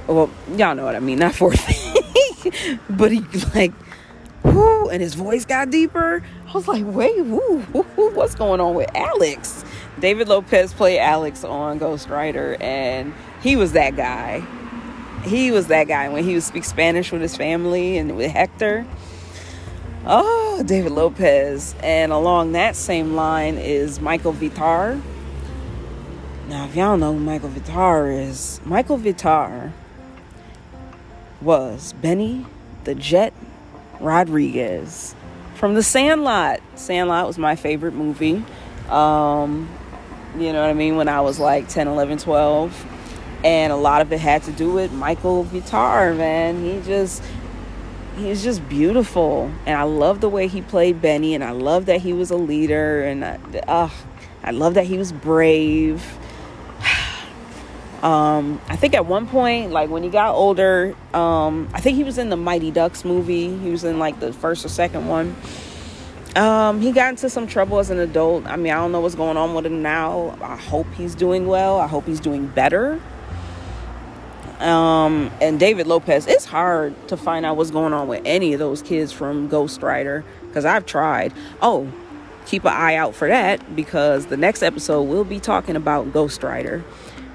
Well, 0.06 0.30
y'all 0.54 0.76
know 0.76 0.84
what 0.84 0.94
I 0.94 1.00
mean, 1.00 1.18
not 1.18 1.34
four 1.34 1.52
feet, 1.52 2.78
but 2.88 3.10
he 3.10 3.20
like 3.54 3.72
whoo, 4.42 4.88
and 4.88 5.02
his 5.02 5.14
voice 5.14 5.44
got 5.44 5.70
deeper. 5.70 6.22
I 6.46 6.52
was 6.52 6.68
like, 6.68 6.84
wait, 6.86 7.24
whoo, 7.24 7.58
whoo, 7.72 8.10
what's 8.14 8.34
going 8.34 8.60
on 8.60 8.74
with 8.74 8.90
Alex? 8.94 9.64
David 10.00 10.28
Lopez 10.28 10.72
played 10.72 10.98
Alex 10.98 11.44
on 11.44 11.78
Ghostwriter, 11.80 12.60
and 12.60 13.12
he 13.42 13.56
was 13.56 13.72
that 13.72 13.96
guy. 13.96 14.46
He 15.24 15.50
was 15.50 15.66
that 15.66 15.88
guy 15.88 16.08
when 16.08 16.24
he 16.24 16.34
would 16.34 16.42
speak 16.42 16.64
Spanish 16.64 17.10
with 17.10 17.20
his 17.20 17.36
family 17.36 17.98
and 17.98 18.16
with 18.16 18.30
Hector. 18.30 18.86
Oh, 20.06 20.62
David 20.64 20.92
Lopez. 20.92 21.74
And 21.82 22.12
along 22.12 22.52
that 22.52 22.76
same 22.76 23.14
line 23.14 23.58
is 23.58 24.00
Michael 24.00 24.32
Vitar. 24.32 25.00
Now, 26.48 26.64
if 26.64 26.76
y'all 26.76 26.96
know 26.96 27.12
who 27.12 27.18
Michael 27.18 27.50
Vitar 27.50 28.26
is, 28.26 28.60
Michael 28.64 28.98
Vitar 28.98 29.72
was 31.42 31.92
Benny 31.94 32.46
the 32.84 32.94
Jet 32.94 33.34
Rodriguez 34.00 35.14
from 35.54 35.74
The 35.74 35.82
Sandlot. 35.82 36.60
Sandlot 36.76 37.26
was 37.26 37.36
my 37.36 37.56
favorite 37.56 37.94
movie. 37.94 38.44
Um, 38.88 39.68
you 40.36 40.52
know 40.52 40.60
what 40.60 40.70
I 40.70 40.74
mean? 40.74 40.96
When 40.96 41.08
I 41.08 41.20
was 41.20 41.38
like 41.38 41.68
10, 41.68 41.88
11, 41.88 42.18
12. 42.18 42.86
And 43.44 43.72
a 43.72 43.76
lot 43.76 44.00
of 44.00 44.12
it 44.12 44.20
had 44.20 44.42
to 44.44 44.52
do 44.52 44.72
with 44.72 44.92
Michael 44.92 45.44
Vitar, 45.44 46.16
man. 46.16 46.62
He 46.62 46.80
just, 46.80 47.22
he's 48.16 48.42
just 48.42 48.68
beautiful. 48.68 49.50
And 49.66 49.76
I 49.78 49.82
love 49.82 50.20
the 50.20 50.28
way 50.28 50.48
he 50.48 50.62
played 50.62 51.02
Benny. 51.02 51.34
And 51.34 51.42
I 51.42 51.50
love 51.50 51.86
that 51.86 52.00
he 52.00 52.12
was 52.12 52.30
a 52.30 52.36
leader. 52.36 53.02
And 53.02 53.24
I, 53.24 53.38
uh, 53.66 53.90
I 54.42 54.50
love 54.52 54.74
that 54.74 54.86
he 54.86 54.98
was 54.98 55.12
brave. 55.12 56.04
Um, 58.02 58.60
I 58.68 58.76
think 58.76 58.94
at 58.94 59.06
one 59.06 59.26
point, 59.26 59.72
like 59.72 59.90
when 59.90 60.02
he 60.02 60.08
got 60.08 60.34
older, 60.34 60.94
um, 61.12 61.68
I 61.72 61.80
think 61.80 61.96
he 61.96 62.04
was 62.04 62.18
in 62.18 62.30
the 62.30 62.36
Mighty 62.36 62.70
Ducks 62.70 63.04
movie. 63.04 63.56
He 63.58 63.70
was 63.70 63.82
in 63.82 63.98
like 63.98 64.20
the 64.20 64.32
first 64.32 64.64
or 64.64 64.68
second 64.68 65.08
one. 65.08 65.34
Um, 66.36 66.80
he 66.80 66.92
got 66.92 67.10
into 67.10 67.28
some 67.28 67.48
trouble 67.48 67.78
as 67.80 67.90
an 67.90 67.98
adult. 67.98 68.46
I 68.46 68.56
mean, 68.56 68.72
I 68.72 68.76
don't 68.76 68.92
know 68.92 69.00
what's 69.00 69.16
going 69.16 69.36
on 69.36 69.54
with 69.54 69.66
him 69.66 69.82
now. 69.82 70.38
I 70.40 70.56
hope 70.56 70.86
he's 70.96 71.16
doing 71.16 71.48
well. 71.48 71.80
I 71.80 71.88
hope 71.88 72.06
he's 72.06 72.20
doing 72.20 72.46
better. 72.46 73.00
Um, 74.60 75.30
and 75.40 75.58
David 75.58 75.86
Lopez, 75.86 76.26
it's 76.26 76.44
hard 76.44 77.08
to 77.08 77.16
find 77.16 77.46
out 77.46 77.56
what's 77.56 77.70
going 77.70 77.92
on 77.92 78.08
with 78.08 78.22
any 78.24 78.52
of 78.52 78.58
those 78.58 78.82
kids 78.82 79.12
from 79.12 79.48
Ghostwriter 79.48 80.22
because 80.46 80.64
I've 80.64 80.86
tried. 80.86 81.32
Oh, 81.62 81.92
keep 82.46 82.64
an 82.64 82.72
eye 82.72 82.94
out 82.94 83.14
for 83.14 83.28
that 83.28 83.74
because 83.76 84.26
the 84.26 84.36
next 84.36 84.62
episode 84.62 85.02
we'll 85.02 85.24
be 85.24 85.40
talking 85.40 85.76
about 85.76 86.12
Ghostwriter. 86.12 86.82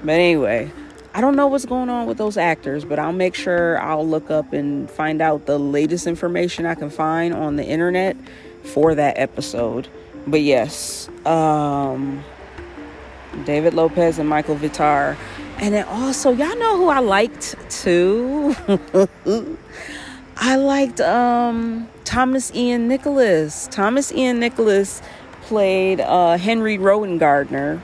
But 0.04 0.12
anyway, 0.12 0.70
I 1.14 1.20
don't 1.22 1.34
know 1.34 1.46
what's 1.46 1.64
going 1.64 1.88
on 1.88 2.06
with 2.06 2.18
those 2.18 2.36
actors, 2.36 2.84
but 2.84 2.98
I'll 2.98 3.12
make 3.12 3.34
sure 3.34 3.78
I'll 3.80 4.06
look 4.06 4.30
up 4.30 4.52
and 4.52 4.90
find 4.90 5.22
out 5.22 5.46
the 5.46 5.58
latest 5.58 6.06
information 6.06 6.66
I 6.66 6.74
can 6.74 6.90
find 6.90 7.32
on 7.32 7.56
the 7.56 7.64
internet 7.64 8.16
for 8.64 8.94
that 8.94 9.16
episode. 9.16 9.88
But 10.26 10.42
yes, 10.42 11.08
um, 11.24 12.22
David 13.44 13.72
Lopez 13.72 14.18
and 14.18 14.28
Michael 14.28 14.56
Vitar. 14.56 15.16
And 15.58 15.72
then 15.72 15.86
also, 15.86 16.32
y'all 16.32 16.58
know 16.58 16.76
who 16.76 16.88
I 16.88 16.98
liked 16.98 17.56
too? 17.70 18.54
I 20.36 20.56
liked 20.56 21.00
um, 21.00 21.88
Thomas 22.04 22.52
Ian 22.54 22.88
Nicholas. 22.88 23.68
Thomas 23.70 24.12
Ian 24.12 24.38
Nicholas 24.38 25.00
played 25.42 26.00
uh, 26.00 26.36
Henry 26.36 26.76
Rowengartner 26.76 27.80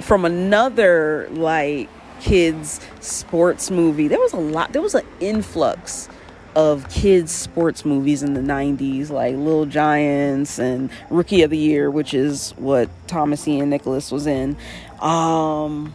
from 0.00 0.24
another 0.24 1.28
like 1.30 1.88
kids 2.20 2.80
sports 3.00 3.70
movie. 3.70 4.08
There 4.08 4.18
was 4.18 4.32
a 4.32 4.38
lot. 4.38 4.72
There 4.72 4.82
was 4.82 4.94
an 4.94 5.06
influx 5.20 6.08
of 6.56 6.88
kids 6.88 7.30
sports 7.30 7.84
movies 7.84 8.22
in 8.22 8.32
the 8.32 8.40
90s 8.40 9.10
like 9.10 9.36
Little 9.36 9.66
Giants 9.66 10.58
and 10.58 10.88
Rookie 11.10 11.42
of 11.42 11.50
the 11.50 11.58
Year, 11.58 11.90
which 11.90 12.14
is 12.14 12.52
what 12.52 12.88
Thomas 13.06 13.46
Ian 13.46 13.68
Nicholas 13.68 14.10
was 14.10 14.26
in. 14.26 14.56
Um 15.00 15.94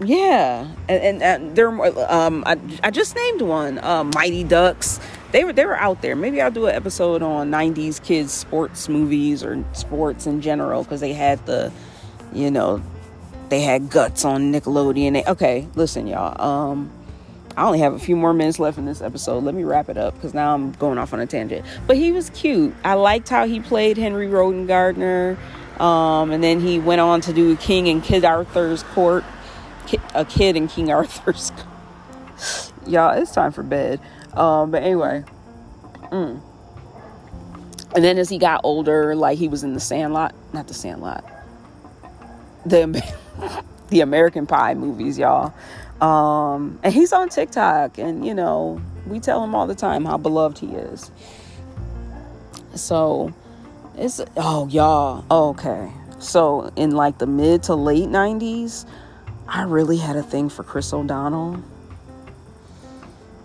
yeah, 0.00 0.68
and, 0.88 1.02
and, 1.02 1.22
and 1.22 1.56
there 1.56 1.68
um 2.12 2.44
I, 2.46 2.56
I 2.84 2.92
just 2.92 3.16
named 3.16 3.42
one, 3.42 3.78
uh, 3.78 4.04
Mighty 4.04 4.44
Ducks. 4.44 5.00
They 5.32 5.42
were 5.42 5.52
they 5.52 5.66
were 5.66 5.76
out 5.76 6.00
there. 6.00 6.14
Maybe 6.14 6.40
I'll 6.40 6.52
do 6.52 6.66
an 6.66 6.76
episode 6.76 7.20
on 7.20 7.50
90s 7.50 8.00
kids 8.02 8.32
sports 8.32 8.88
movies 8.88 9.42
or 9.42 9.64
sports 9.72 10.26
in 10.28 10.40
general 10.40 10.84
because 10.84 11.00
they 11.00 11.12
had 11.12 11.44
the 11.44 11.72
you 12.32 12.52
know 12.52 12.80
they 13.48 13.60
had 13.60 13.90
guts 13.90 14.24
on 14.24 14.52
Nickelodeon. 14.52 15.26
Okay, 15.26 15.68
listen, 15.74 16.06
y'all. 16.06 16.40
Um, 16.40 16.90
I 17.56 17.64
only 17.64 17.80
have 17.80 17.94
a 17.94 17.98
few 17.98 18.14
more 18.14 18.32
minutes 18.32 18.60
left 18.60 18.78
in 18.78 18.84
this 18.84 19.00
episode. 19.02 19.42
Let 19.42 19.54
me 19.54 19.64
wrap 19.64 19.88
it 19.88 19.96
up 19.96 20.14
because 20.14 20.32
now 20.32 20.54
I'm 20.54 20.72
going 20.72 20.96
off 20.96 21.12
on 21.12 21.18
a 21.18 21.26
tangent. 21.26 21.66
But 21.88 21.96
he 21.96 22.12
was 22.12 22.30
cute. 22.30 22.72
I 22.84 22.94
liked 22.94 23.28
how 23.28 23.46
he 23.46 23.58
played 23.58 23.98
Henry 23.98 24.28
Rowengartner. 24.28 25.36
Um, 25.80 26.30
and 26.30 26.42
then 26.42 26.60
he 26.60 26.78
went 26.78 27.00
on 27.00 27.20
to 27.22 27.32
do 27.32 27.56
King 27.56 27.88
and 27.88 28.02
Kid 28.02 28.24
Arthur's 28.24 28.82
Court. 28.82 29.24
a 30.14 30.24
kid 30.24 30.56
in 30.56 30.68
King 30.68 30.92
Arthur's 30.92 31.50
Y'all, 32.86 33.20
it's 33.20 33.32
time 33.32 33.52
for 33.52 33.62
bed. 33.62 34.00
Um, 34.34 34.70
but 34.70 34.82
anyway. 34.82 35.24
Mm. 36.12 36.40
And 37.94 38.04
then 38.04 38.18
as 38.18 38.28
he 38.28 38.38
got 38.38 38.60
older, 38.64 39.14
like 39.16 39.38
he 39.38 39.48
was 39.48 39.64
in 39.64 39.74
the 39.74 39.80
Sandlot. 39.80 40.34
Not 40.52 40.68
the 40.68 40.74
Sandlot. 40.74 41.24
The 42.68 43.64
the 43.88 44.00
American 44.00 44.46
Pie 44.46 44.74
movies, 44.74 45.18
y'all. 45.18 45.52
Um, 46.00 46.78
and 46.82 46.94
he's 46.94 47.12
on 47.12 47.28
TikTok, 47.28 47.98
and 47.98 48.24
you 48.24 48.34
know, 48.34 48.80
we 49.06 49.20
tell 49.20 49.42
him 49.42 49.54
all 49.54 49.66
the 49.66 49.74
time 49.74 50.04
how 50.04 50.16
beloved 50.16 50.58
he 50.58 50.68
is. 50.68 51.10
So 52.74 53.32
it's 53.96 54.20
oh 54.36 54.68
y'all, 54.68 55.24
okay. 55.30 55.90
So 56.18 56.72
in 56.76 56.92
like 56.92 57.18
the 57.18 57.26
mid 57.26 57.62
to 57.64 57.74
late 57.74 58.08
90s, 58.08 58.86
I 59.46 59.62
really 59.62 59.96
had 59.96 60.16
a 60.16 60.22
thing 60.22 60.48
for 60.48 60.62
Chris 60.62 60.92
O'Donnell. 60.92 61.62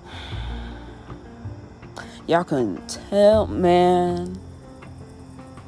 Y'all 2.27 2.43
couldn't 2.43 2.99
tell, 3.09 3.47
man. 3.47 4.39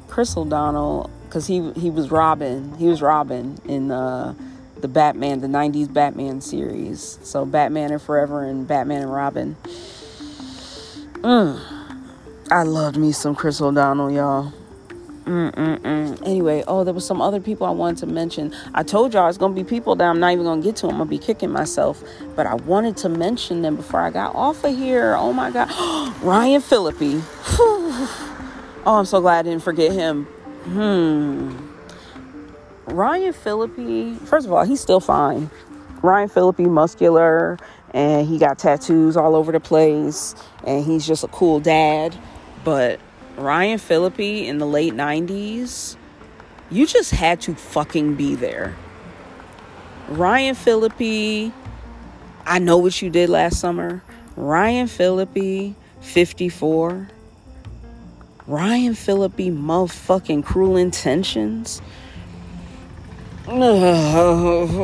Chris 0.08 0.36
O'Donnell, 0.36 1.10
because 1.26 1.46
he 1.46 1.70
he 1.72 1.90
was 1.90 2.10
Robin. 2.10 2.76
He 2.78 2.86
was 2.86 3.02
Robin 3.02 3.58
in 3.66 3.90
uh, 3.90 4.34
the 4.80 4.88
Batman, 4.88 5.40
the 5.40 5.48
'90s 5.48 5.92
Batman 5.92 6.40
series. 6.40 7.18
So 7.22 7.44
Batman 7.44 7.92
and 7.92 8.00
Forever 8.00 8.44
and 8.44 8.66
Batman 8.66 9.02
and 9.02 9.12
Robin. 9.12 9.56
Mm. 11.20 11.60
I 12.50 12.62
loved 12.62 12.96
me 12.96 13.10
some 13.10 13.34
Chris 13.34 13.60
O'Donnell, 13.60 14.10
y'all. 14.10 14.52
Mm-mm-mm. 15.24 16.22
Anyway, 16.24 16.62
oh, 16.68 16.84
there 16.84 16.94
was 16.94 17.04
some 17.04 17.20
other 17.20 17.40
people 17.40 17.66
I 17.66 17.70
wanted 17.70 17.98
to 17.98 18.06
mention. 18.06 18.54
I 18.74 18.84
told 18.84 19.12
y'all 19.12 19.28
it's 19.28 19.36
gonna 19.36 19.54
be 19.54 19.64
people 19.64 19.96
that 19.96 20.04
I'm 20.04 20.20
not 20.20 20.32
even 20.32 20.44
gonna 20.44 20.62
get 20.62 20.76
to. 20.76 20.86
I'm 20.86 20.98
gonna 20.98 21.06
be 21.06 21.18
kicking 21.18 21.50
myself, 21.50 22.00
but 22.36 22.46
I 22.46 22.54
wanted 22.54 22.96
to 22.98 23.08
mention 23.08 23.62
them 23.62 23.74
before 23.74 24.00
I 24.00 24.10
got 24.10 24.36
off 24.36 24.62
of 24.62 24.76
here. 24.76 25.16
Oh 25.16 25.32
my 25.32 25.50
God, 25.50 25.68
Ryan 26.22 26.60
Phillippe. 26.60 27.20
oh, 27.58 28.28
I'm 28.86 29.04
so 29.04 29.20
glad 29.20 29.40
I 29.40 29.50
didn't 29.50 29.64
forget 29.64 29.90
him. 29.90 30.28
Hmm. 30.66 31.56
Ryan 32.86 33.32
Phillippe. 33.32 34.18
First 34.26 34.46
of 34.46 34.52
all, 34.52 34.64
he's 34.64 34.80
still 34.80 35.00
fine. 35.00 35.50
Ryan 36.02 36.28
Phillippe, 36.28 36.58
muscular, 36.60 37.58
and 37.94 38.26
he 38.26 38.38
got 38.38 38.58
tattoos 38.58 39.16
all 39.16 39.36
over 39.36 39.52
the 39.52 39.60
place, 39.60 40.34
and 40.64 40.84
he's 40.84 41.06
just 41.06 41.24
a 41.24 41.28
cool 41.28 41.60
dad. 41.60 42.16
But 42.64 43.00
Ryan 43.36 43.78
Phillippe 43.78 44.18
in 44.18 44.58
the 44.58 44.66
late 44.66 44.92
90s, 44.92 45.96
you 46.70 46.86
just 46.86 47.12
had 47.12 47.40
to 47.42 47.54
fucking 47.54 48.16
be 48.16 48.34
there. 48.34 48.76
Ryan 50.08 50.54
Phillippe, 50.54 51.52
I 52.44 52.58
know 52.58 52.78
what 52.78 53.00
you 53.00 53.10
did 53.10 53.28
last 53.30 53.60
summer. 53.60 54.02
Ryan 54.36 54.88
Phillippe, 54.88 55.74
54. 56.00 57.08
Ryan 58.46 58.94
Phillippe, 58.94 59.52
motherfucking 59.52 60.44
cruel 60.44 60.76
intentions. 60.76 61.82
Don't 63.46 64.74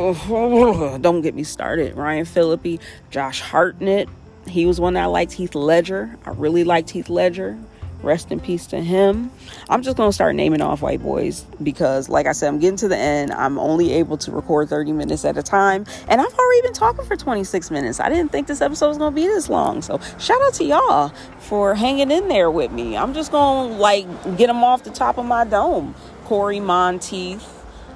get 1.21 1.35
me 1.35 1.43
started. 1.43 1.95
Ryan 1.95 2.25
Phillippe, 2.25 2.81
Josh 3.09 3.41
Hartnett. 3.41 4.09
He 4.47 4.65
was 4.65 4.81
one 4.81 4.95
that 4.95 5.03
I 5.03 5.05
liked. 5.05 5.33
Heath 5.33 5.53
Ledger. 5.55 6.17
I 6.25 6.31
really 6.31 6.63
liked 6.63 6.89
Heath 6.89 7.09
Ledger. 7.09 7.57
Rest 8.03 8.31
in 8.31 8.39
peace 8.39 8.67
to 8.67 8.81
him. 8.81 9.31
I'm 9.69 9.81
just 9.81 9.95
going 9.95 10.09
to 10.09 10.13
start 10.13 10.35
naming 10.35 10.61
off 10.61 10.81
white 10.81 11.01
boys 11.01 11.45
because, 11.61 12.09
like 12.09 12.25
I 12.25 12.33
said, 12.33 12.49
I'm 12.49 12.59
getting 12.59 12.77
to 12.77 12.87
the 12.87 12.97
end. 12.97 13.31
I'm 13.31 13.57
only 13.57 13.93
able 13.93 14.17
to 14.17 14.31
record 14.31 14.69
30 14.69 14.91
minutes 14.91 15.23
at 15.23 15.37
a 15.37 15.43
time. 15.43 15.85
And 16.09 16.19
I've 16.19 16.33
already 16.33 16.61
been 16.63 16.73
talking 16.73 17.05
for 17.05 17.15
26 17.15 17.71
minutes. 17.71 17.99
I 17.99 18.09
didn't 18.09 18.31
think 18.31 18.47
this 18.47 18.61
episode 18.61 18.89
was 18.89 18.97
going 18.97 19.13
to 19.13 19.15
be 19.15 19.25
this 19.25 19.49
long. 19.49 19.81
So, 19.81 19.99
shout 20.19 20.41
out 20.41 20.53
to 20.55 20.65
y'all 20.65 21.09
for 21.39 21.75
hanging 21.75 22.11
in 22.11 22.27
there 22.27 22.51
with 22.51 22.71
me. 22.71 22.97
I'm 22.97 23.13
just 23.13 23.31
going 23.31 23.71
to, 23.71 23.77
like, 23.77 24.05
get 24.37 24.47
them 24.47 24.63
off 24.63 24.83
the 24.83 24.91
top 24.91 25.17
of 25.17 25.25
my 25.25 25.45
dome. 25.45 25.95
Cory 26.25 26.59
Monteith. 26.59 27.49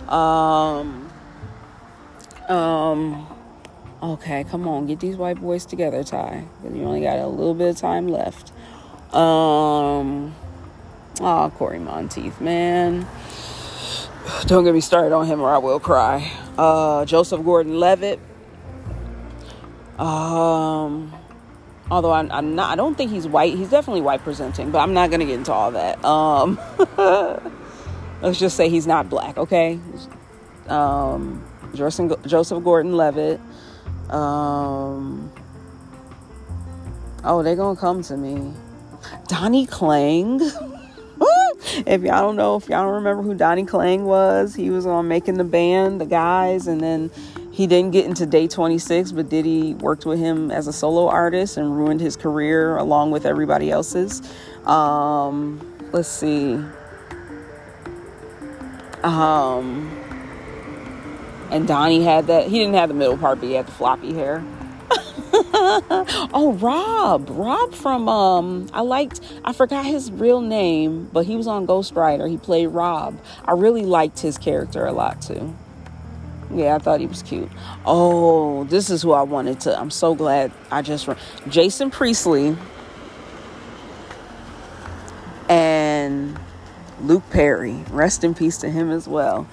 Um, 0.09 1.09
um, 2.47 3.27
okay, 4.01 4.43
come 4.45 4.67
on, 4.67 4.87
get 4.87 4.99
these 4.99 5.17
white 5.17 5.39
boys 5.41 5.65
together, 5.65 6.03
Ty. 6.03 6.45
You 6.63 6.83
only 6.83 7.01
got 7.01 7.19
a 7.19 7.27
little 7.27 7.53
bit 7.53 7.69
of 7.69 7.77
time 7.77 8.07
left. 8.07 8.51
Um, 9.13 10.35
oh, 11.21 11.51
Cory 11.55 11.79
Monteith, 11.79 12.41
man. 12.41 13.07
Don't 14.45 14.63
get 14.63 14.73
me 14.73 14.81
started 14.81 15.13
on 15.13 15.25
him 15.25 15.41
or 15.41 15.49
I 15.49 15.57
will 15.57 15.79
cry. 15.79 16.31
Uh, 16.57 17.05
Joseph 17.05 17.43
Gordon 17.43 17.79
Levitt. 17.79 18.19
Um, 19.97 21.13
although 21.89 22.11
I'm, 22.11 22.31
I'm, 22.31 22.55
not, 22.55 22.71
I 22.71 22.75
don't 22.75 22.95
think 22.95 23.11
he's 23.11 23.27
white. 23.27 23.55
He's 23.55 23.69
definitely 23.69 24.01
white 24.01 24.21
presenting, 24.23 24.71
but 24.71 24.79
I'm 24.79 24.93
not 24.93 25.09
gonna 25.09 25.25
get 25.25 25.35
into 25.35 25.53
all 25.53 25.71
that. 25.71 26.03
Um, 26.03 26.59
let's 28.21 28.39
just 28.39 28.57
say 28.57 28.69
he's 28.69 28.85
not 28.85 29.09
black, 29.09 29.37
okay? 29.37 29.79
Um, 30.67 31.43
Joseph 31.73 32.63
Gordon 32.63 32.95
Levitt. 32.97 33.39
Um, 34.09 35.31
oh, 37.23 37.41
they're 37.43 37.55
gonna 37.55 37.79
come 37.79 38.03
to 38.03 38.17
me. 38.17 38.53
Donnie 39.27 39.65
Klang. 39.65 40.39
if 41.85 42.01
y'all 42.01 42.21
don't 42.21 42.35
know, 42.35 42.55
if 42.55 42.69
y'all 42.69 42.83
don't 42.83 42.95
remember 42.95 43.23
who 43.23 43.33
Donnie 43.33 43.65
Klang 43.65 44.05
was, 44.05 44.55
he 44.55 44.69
was 44.69 44.85
on 44.85 45.07
Making 45.07 45.35
the 45.35 45.43
Band, 45.43 45.99
the 46.01 46.05
guys, 46.05 46.67
and 46.67 46.81
then 46.81 47.11
he 47.51 47.67
didn't 47.67 47.91
get 47.91 48.05
into 48.05 48.25
Day 48.25 48.47
26, 48.47 49.11
but 49.13 49.29
Diddy 49.29 49.73
worked 49.73 50.05
with 50.05 50.19
him 50.19 50.51
as 50.51 50.67
a 50.67 50.73
solo 50.73 51.07
artist 51.07 51.57
and 51.57 51.75
ruined 51.75 52.01
his 52.01 52.15
career 52.15 52.77
along 52.77 53.11
with 53.11 53.25
everybody 53.25 53.71
else's. 53.71 54.21
Um, 54.65 55.59
let's 55.91 56.07
see. 56.07 56.59
Um, 59.03 59.91
and 61.49 61.67
Donnie 61.67 62.03
had 62.03 62.27
that. 62.27 62.47
He 62.47 62.59
didn't 62.59 62.75
have 62.75 62.89
the 62.89 62.95
middle 62.95 63.17
part, 63.17 63.39
but 63.39 63.47
he 63.47 63.55
had 63.55 63.67
the 63.67 63.71
floppy 63.71 64.13
hair. 64.13 64.43
oh, 66.33 66.57
Rob. 66.61 67.29
Rob 67.29 67.73
from 67.73 68.07
um 68.07 68.69
I 68.71 68.81
liked 68.81 69.19
I 69.43 69.51
forgot 69.51 69.85
his 69.85 70.11
real 70.11 70.39
name, 70.39 71.09
but 71.11 71.25
he 71.25 71.35
was 71.35 71.45
on 71.45 71.67
Ghostwriter. 71.67 72.29
He 72.29 72.37
played 72.37 72.67
Rob. 72.67 73.19
I 73.43 73.51
really 73.51 73.85
liked 73.85 74.19
his 74.19 74.37
character 74.37 74.85
a 74.85 74.93
lot 74.93 75.21
too. 75.21 75.53
Yeah, 76.53 76.75
I 76.75 76.79
thought 76.79 77.01
he 77.01 77.07
was 77.07 77.21
cute. 77.21 77.49
Oh, 77.85 78.63
this 78.65 78.89
is 78.89 79.01
who 79.01 79.11
I 79.11 79.23
wanted 79.23 79.59
to. 79.61 79.77
I'm 79.77 79.91
so 79.91 80.15
glad 80.15 80.53
I 80.71 80.81
just 80.81 81.09
Jason 81.49 81.91
Priestley 81.91 82.55
and 85.49 86.39
Luke 87.01 87.29
Perry. 87.29 87.83
Rest 87.89 88.23
in 88.23 88.33
peace 88.33 88.57
to 88.59 88.69
him 88.69 88.89
as 88.89 89.05
well. 89.05 89.47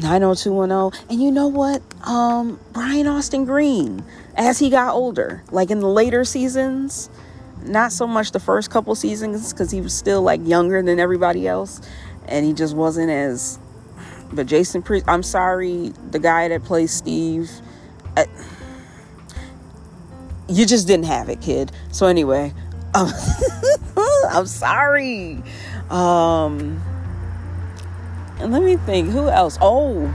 90210. 0.00 1.06
And 1.10 1.22
you 1.22 1.30
know 1.30 1.48
what? 1.48 1.82
Um, 2.06 2.60
Brian 2.72 3.06
Austin 3.06 3.44
Green, 3.44 4.04
as 4.36 4.58
he 4.58 4.70
got 4.70 4.94
older, 4.94 5.42
like 5.50 5.70
in 5.70 5.80
the 5.80 5.88
later 5.88 6.24
seasons, 6.24 7.10
not 7.64 7.92
so 7.92 8.06
much 8.06 8.32
the 8.32 8.40
first 8.40 8.70
couple 8.70 8.94
seasons 8.94 9.52
because 9.52 9.70
he 9.70 9.80
was 9.80 9.94
still 9.94 10.22
like 10.22 10.40
younger 10.46 10.82
than 10.82 11.00
everybody 11.00 11.48
else 11.48 11.80
and 12.28 12.44
he 12.44 12.52
just 12.52 12.74
wasn't 12.74 13.10
as. 13.10 13.58
But 14.32 14.46
Jason 14.46 14.82
Priest, 14.82 15.06
I'm 15.08 15.22
sorry, 15.22 15.92
the 16.10 16.18
guy 16.18 16.48
that 16.48 16.64
plays 16.64 16.90
Steve, 16.90 17.50
I, 18.16 18.22
uh, 18.22 18.26
you 20.48 20.66
just 20.66 20.86
didn't 20.86 21.06
have 21.06 21.28
it, 21.28 21.40
kid. 21.40 21.70
So 21.92 22.06
anyway, 22.06 22.52
um, 22.94 23.10
I'm 24.30 24.46
sorry. 24.46 25.42
Um, 25.90 26.80
let 28.40 28.62
me 28.62 28.76
think, 28.76 29.10
who 29.10 29.28
else? 29.28 29.58
Oh, 29.60 30.12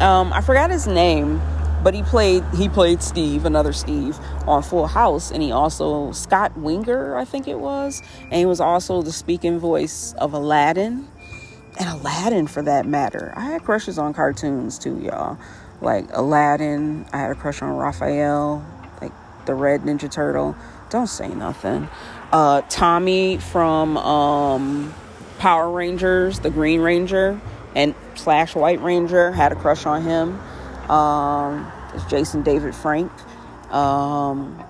um, 0.00 0.32
I 0.32 0.40
forgot 0.40 0.70
his 0.70 0.86
name, 0.86 1.40
but 1.82 1.94
he 1.94 2.02
played 2.02 2.44
he 2.56 2.68
played 2.68 3.02
Steve, 3.02 3.44
another 3.44 3.72
Steve, 3.72 4.18
on 4.46 4.62
Full 4.62 4.86
House, 4.86 5.30
and 5.30 5.42
he 5.42 5.52
also 5.52 6.12
Scott 6.12 6.54
Weinger, 6.54 7.16
I 7.16 7.24
think 7.24 7.48
it 7.48 7.58
was, 7.58 8.02
and 8.22 8.34
he 8.34 8.46
was 8.46 8.60
also 8.60 9.02
the 9.02 9.12
speaking 9.12 9.58
voice 9.58 10.14
of 10.18 10.32
Aladdin, 10.32 11.08
and 11.78 11.88
Aladdin 11.88 12.46
for 12.46 12.62
that 12.62 12.86
matter. 12.86 13.32
I 13.36 13.46
had 13.46 13.64
crushes 13.64 13.98
on 13.98 14.14
cartoons 14.14 14.78
too, 14.78 15.00
y'all. 15.00 15.38
Like 15.80 16.06
Aladdin, 16.12 17.06
I 17.12 17.18
had 17.18 17.30
a 17.30 17.34
crush 17.34 17.62
on 17.62 17.76
Raphael, 17.76 18.64
like 19.00 19.12
the 19.46 19.54
Red 19.54 19.82
Ninja 19.82 20.10
Turtle. 20.10 20.56
Don't 20.90 21.08
say 21.08 21.28
nothing. 21.28 21.88
Uh, 22.32 22.62
Tommy 22.68 23.38
from 23.38 23.96
um, 23.96 24.94
Power 25.38 25.70
Rangers, 25.70 26.40
the 26.40 26.50
Green 26.50 26.80
Ranger 26.80 27.40
and 27.74 27.94
slash 28.14 28.54
White 28.54 28.80
Ranger 28.80 29.32
had 29.32 29.52
a 29.52 29.56
crush 29.56 29.86
on 29.86 30.02
him. 30.02 30.40
Um, 30.90 31.70
it's 31.94 32.04
Jason 32.04 32.42
David 32.42 32.74
Frank. 32.74 33.10
Um, 33.72 34.62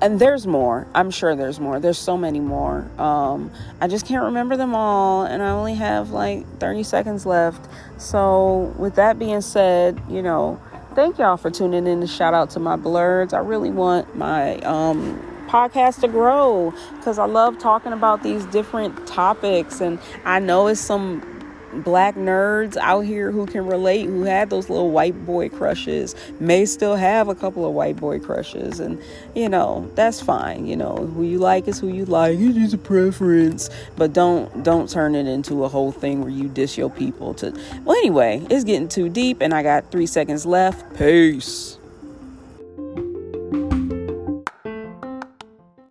and 0.00 0.20
there's 0.20 0.46
more. 0.46 0.86
I'm 0.94 1.10
sure 1.10 1.34
there's 1.34 1.58
more. 1.58 1.80
There's 1.80 1.98
so 1.98 2.16
many 2.16 2.40
more. 2.40 2.88
Um, 2.98 3.50
I 3.80 3.88
just 3.88 4.06
can't 4.06 4.24
remember 4.24 4.56
them 4.56 4.74
all, 4.74 5.24
and 5.24 5.42
I 5.42 5.50
only 5.50 5.74
have 5.74 6.10
like 6.10 6.46
30 6.58 6.82
seconds 6.84 7.26
left. 7.26 7.68
So, 8.00 8.72
with 8.78 8.94
that 8.94 9.18
being 9.18 9.40
said, 9.40 10.00
you 10.08 10.22
know, 10.22 10.60
thank 10.94 11.18
y'all 11.18 11.36
for 11.36 11.50
tuning 11.50 11.86
in 11.86 12.00
to 12.00 12.06
shout 12.06 12.32
out 12.32 12.50
to 12.50 12.60
my 12.60 12.76
blurs. 12.76 13.32
I 13.32 13.40
really 13.40 13.70
want 13.70 14.14
my 14.16 14.58
um, 14.58 15.20
podcast 15.48 16.00
to 16.02 16.08
grow 16.08 16.72
because 16.96 17.18
I 17.18 17.24
love 17.24 17.58
talking 17.58 17.92
about 17.92 18.22
these 18.22 18.44
different 18.46 19.06
topics, 19.06 19.80
and 19.80 19.98
I 20.24 20.38
know 20.38 20.68
it's 20.68 20.80
some 20.80 21.37
black 21.72 22.14
nerds 22.14 22.76
out 22.76 23.00
here 23.00 23.30
who 23.30 23.46
can 23.46 23.66
relate, 23.66 24.06
who 24.06 24.22
had 24.22 24.50
those 24.50 24.68
little 24.68 24.90
white 24.90 25.26
boy 25.26 25.48
crushes, 25.48 26.14
may 26.40 26.64
still 26.64 26.96
have 26.96 27.28
a 27.28 27.34
couple 27.34 27.66
of 27.66 27.72
white 27.72 27.96
boy 27.96 28.18
crushes. 28.18 28.80
And, 28.80 29.00
you 29.34 29.48
know, 29.48 29.90
that's 29.94 30.20
fine. 30.20 30.66
You 30.66 30.76
know, 30.76 30.96
who 30.96 31.22
you 31.22 31.38
like 31.38 31.68
is 31.68 31.78
who 31.78 31.88
you 31.88 32.04
like. 32.04 32.38
It 32.38 32.40
is 32.40 32.56
just 32.56 32.74
a 32.74 32.78
preference. 32.78 33.70
But 33.96 34.12
don't 34.12 34.62
don't 34.62 34.88
turn 34.88 35.14
it 35.14 35.26
into 35.26 35.64
a 35.64 35.68
whole 35.68 35.92
thing 35.92 36.20
where 36.20 36.30
you 36.30 36.48
diss 36.48 36.76
your 36.76 36.90
people 36.90 37.34
to 37.34 37.52
well 37.84 37.96
anyway, 37.96 38.46
it's 38.50 38.64
getting 38.64 38.88
too 38.88 39.08
deep 39.08 39.40
and 39.40 39.54
I 39.54 39.62
got 39.62 39.90
three 39.90 40.06
seconds 40.06 40.46
left. 40.46 40.96
Peace. 40.96 41.77